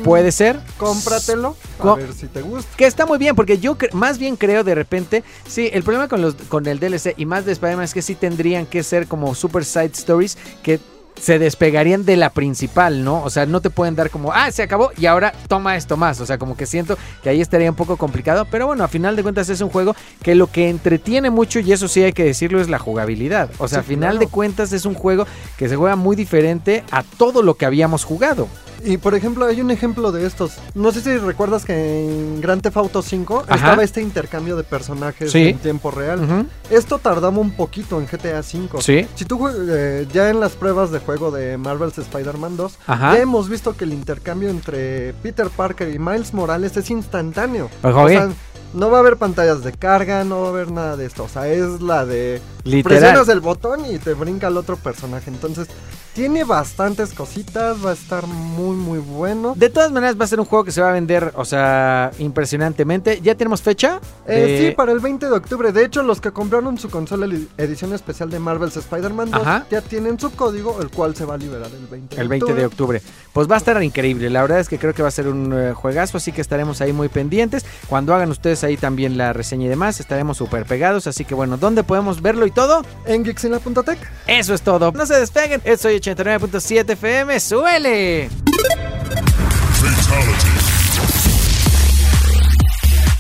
Puede 0.03 0.31
ser. 0.33 0.59
Cómpratelo, 0.77 1.55
a 1.79 1.95
ver 1.95 2.13
si 2.13 2.27
te 2.27 2.41
gusta. 2.41 2.69
Que 2.75 2.85
está 2.85 3.05
muy 3.05 3.17
bien, 3.17 3.35
porque 3.35 3.57
yo 3.57 3.77
más 3.93 4.17
bien 4.17 4.35
creo 4.35 4.63
de 4.63 4.75
repente, 4.75 5.23
sí, 5.47 5.69
el 5.71 5.83
problema 5.83 6.09
con 6.09 6.21
los 6.21 6.35
con 6.49 6.65
el 6.67 6.79
DLC 6.79 7.13
y 7.15 7.25
más 7.25 7.45
de 7.45 7.53
Spider-Man 7.53 7.85
es 7.85 7.93
que 7.93 8.01
sí 8.01 8.15
tendrían 8.15 8.65
que 8.65 8.83
ser 8.83 9.07
como 9.07 9.33
super 9.33 9.63
side 9.63 9.91
stories 9.93 10.37
que 10.61 10.79
se 11.23 11.39
despegarían 11.39 12.03
de 12.03 12.17
la 12.17 12.29
principal, 12.31 13.03
¿no? 13.03 13.23
O 13.23 13.29
sea, 13.29 13.45
no 13.45 13.61
te 13.61 13.69
pueden 13.69 13.95
dar 13.95 14.09
como, 14.09 14.33
ah, 14.33 14.51
se 14.51 14.61
acabó 14.63 14.91
y 14.97 15.05
ahora 15.05 15.31
toma 15.47 15.77
esto 15.77 15.95
más. 15.95 16.19
O 16.19 16.25
sea, 16.25 16.37
como 16.37 16.57
que 16.57 16.65
siento 16.65 16.97
que 17.21 17.29
ahí 17.29 17.39
estaría 17.39 17.69
un 17.69 17.77
poco 17.77 17.95
complicado. 17.97 18.45
Pero 18.51 18.67
bueno, 18.67 18.83
a 18.83 18.87
final 18.89 19.15
de 19.15 19.23
cuentas 19.23 19.47
es 19.49 19.61
un 19.61 19.69
juego 19.69 19.95
que 20.21 20.35
lo 20.35 20.47
que 20.47 20.69
entretiene 20.69 21.29
mucho, 21.29 21.59
y 21.59 21.71
eso 21.71 21.87
sí 21.87 22.03
hay 22.03 22.11
que 22.13 22.25
decirlo, 22.25 22.59
es 22.59 22.69
la 22.69 22.77
jugabilidad. 22.79 23.49
O 23.57 23.67
sea, 23.67 23.79
Sí, 23.79 23.85
a 23.85 23.87
final 23.87 24.11
claro. 24.11 24.19
de 24.19 24.27
cuentas 24.27 24.73
es 24.73 24.85
un 24.85 24.93
juego 24.95 25.25
que 25.57 25.69
se 25.69 25.75
juega 25.77 25.95
muy 25.95 26.15
diferente 26.15 26.83
a 26.91 27.03
todo 27.03 27.41
lo 27.41 27.55
que 27.55 27.65
habíamos 27.65 28.03
jugado. 28.03 28.47
Y 28.85 28.97
por 28.97 29.15
ejemplo, 29.15 29.45
hay 29.45 29.61
un 29.61 29.71
ejemplo 29.71 30.11
de 30.11 30.25
estos. 30.25 30.55
No 30.75 30.91
sé 30.91 30.99
si 30.99 31.15
recuerdas 31.17 31.63
que 31.63 31.73
en 31.73 32.41
Grand 32.41 32.61
Theft 32.61 32.75
Auto 32.75 33.01
5 33.01 33.43
Ajá. 33.47 33.55
estaba 33.55 33.81
este 33.83 34.01
intercambio 34.01 34.57
de 34.57 34.63
personajes 34.65 35.31
Sí. 35.31 35.49
en 35.49 35.57
tiempo 35.59 35.89
real. 35.89 36.47
Esto 36.69 36.97
tardaba 36.99 37.37
un 37.37 37.51
poquito 37.55 37.97
en 38.01 38.07
GTA 38.07 38.43
5. 38.43 38.81
Sí. 38.81 39.07
Si 39.15 39.23
tú 39.23 39.47
eh, 39.69 40.05
ya 40.11 40.29
en 40.29 40.41
las 40.41 40.51
pruebas 40.53 40.91
de 40.91 40.99
juego 40.99 41.12
de 41.13 41.57
Marvel's 41.57 41.97
Spider-Man 41.97 42.57
2, 42.57 42.77
Ajá. 42.87 43.13
ya 43.13 43.21
hemos 43.21 43.49
visto 43.49 43.75
que 43.77 43.83
el 43.83 43.93
intercambio 43.93 44.49
entre 44.49 45.13
Peter 45.21 45.49
Parker 45.49 45.93
y 45.93 45.99
Miles 45.99 46.33
Morales 46.33 46.75
es 46.77 46.89
instantáneo. 46.89 47.69
Ojo, 47.83 48.01
o 48.01 48.09
sea, 48.09 48.29
no 48.73 48.89
va 48.89 48.97
a 48.97 48.99
haber 49.01 49.17
pantallas 49.17 49.63
de 49.63 49.71
carga, 49.71 50.23
no 50.23 50.41
va 50.41 50.47
a 50.47 50.49
haber 50.49 50.71
nada 50.71 50.97
de 50.97 51.05
esto. 51.05 51.23
O 51.23 51.27
sea, 51.27 51.47
es 51.47 51.81
la 51.81 52.05
de 52.05 52.41
Literal. 52.63 52.99
presionas 52.99 53.29
el 53.29 53.39
botón 53.41 53.85
y 53.85 53.97
te 53.99 54.13
brinca 54.13 54.47
al 54.47 54.57
otro 54.57 54.77
personaje. 54.77 55.29
Entonces, 55.29 55.67
tiene 56.13 56.43
bastantes 56.43 57.11
cositas, 57.13 57.83
va 57.83 57.89
a 57.89 57.93
estar 57.93 58.27
muy, 58.27 58.75
muy 58.75 58.99
bueno. 58.99 59.53
De 59.57 59.69
todas 59.69 59.91
maneras 59.91 60.15
va 60.19 60.25
a 60.25 60.27
ser 60.27 60.39
un 60.39 60.45
juego 60.45 60.63
que 60.63 60.71
se 60.71 60.79
va 60.79 60.89
a 60.89 60.93
vender, 60.93 61.33
o 61.35 61.43
sea, 61.43 62.11
impresionantemente. 62.19 63.19
¿Ya 63.21 63.35
tenemos 63.35 63.61
fecha? 63.61 63.99
Eh, 64.27 64.35
De- 64.39 64.53
Sí, 64.69 64.75
para 64.75 64.91
el 64.91 64.99
20 64.99 65.25
de 65.25 65.31
octubre. 65.31 65.71
De 65.71 65.83
hecho, 65.83 66.03
los 66.03 66.21
que 66.21 66.31
compraron 66.31 66.77
su 66.77 66.89
consola 66.89 67.25
edi- 67.25 67.47
edición 67.57 67.93
especial 67.93 68.29
de 68.29 68.37
Marvel's 68.39 68.77
Spider-Man 68.77 69.31
2 69.31 69.41
Ajá. 69.41 69.65
ya 69.71 69.81
tienen 69.81 70.19
su 70.19 70.31
código, 70.31 70.79
el 70.81 70.89
cual 70.89 71.15
se 71.15 71.25
va 71.25 71.33
a 71.33 71.37
liberar 71.37 71.69
el 71.71 71.87
20 71.87 72.15
de 72.15 72.21
El 72.21 72.27
20 72.27 72.53
de 72.53 72.65
octubre. 72.65 73.01
Pues 73.33 73.49
va 73.49 73.55
a 73.55 73.57
estar 73.57 73.81
increíble. 73.81 74.29
La 74.29 74.41
verdad 74.43 74.59
es 74.59 74.69
que 74.69 74.77
creo 74.77 74.93
que 74.93 75.01
va 75.01 75.07
a 75.07 75.11
ser 75.11 75.27
un 75.27 75.51
eh, 75.53 75.73
juegazo, 75.73 76.17
así 76.17 76.31
que 76.31 76.41
estaremos 76.41 76.79
ahí 76.81 76.93
muy 76.93 77.09
pendientes. 77.09 77.65
Cuando 77.87 78.13
hagan 78.13 78.29
ustedes 78.29 78.63
ahí 78.63 78.77
también 78.77 79.17
la 79.17 79.33
reseña 79.33 79.65
y 79.65 79.69
demás, 79.69 79.99
estaremos 79.99 80.37
súper 80.37 80.65
pegados. 80.65 81.07
Así 81.07 81.25
que 81.25 81.33
bueno, 81.33 81.57
¿dónde 81.57 81.83
podemos 81.83 82.21
verlo 82.21 82.45
y 82.45 82.51
todo? 82.53 82.85
En 83.05 83.23
Geeksina.tech. 83.23 83.99
Eso 84.27 84.53
es 84.53 84.61
todo. 84.61 84.91
No 84.91 85.05
se 85.05 85.19
despeguen. 85.19 85.61
Soy 85.77 85.99
89.7 85.99 86.91
FM. 86.91 87.39
¡Suele! 87.39 88.29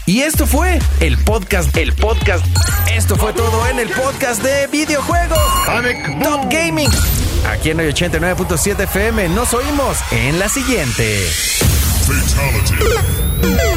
Y 0.05 0.21
esto 0.21 0.45
fue 0.45 0.79
el 0.99 1.17
podcast, 1.23 1.75
el 1.77 1.93
podcast. 1.93 2.45
Esto 2.93 3.15
fue 3.15 3.33
todo 3.33 3.67
en 3.67 3.79
el 3.79 3.89
podcast 3.89 4.43
de 4.43 4.67
videojuegos. 4.67 5.39
Top 6.21 6.51
Gaming. 6.51 6.89
Aquí 7.49 7.71
en 7.71 7.79
el 7.79 7.93
89.7 7.93 8.83
FM 8.83 9.29
nos 9.29 9.53
oímos 9.53 9.97
en 10.11 10.39
la 10.39 10.49
siguiente. 10.49 11.25
Fatality. 12.05 13.72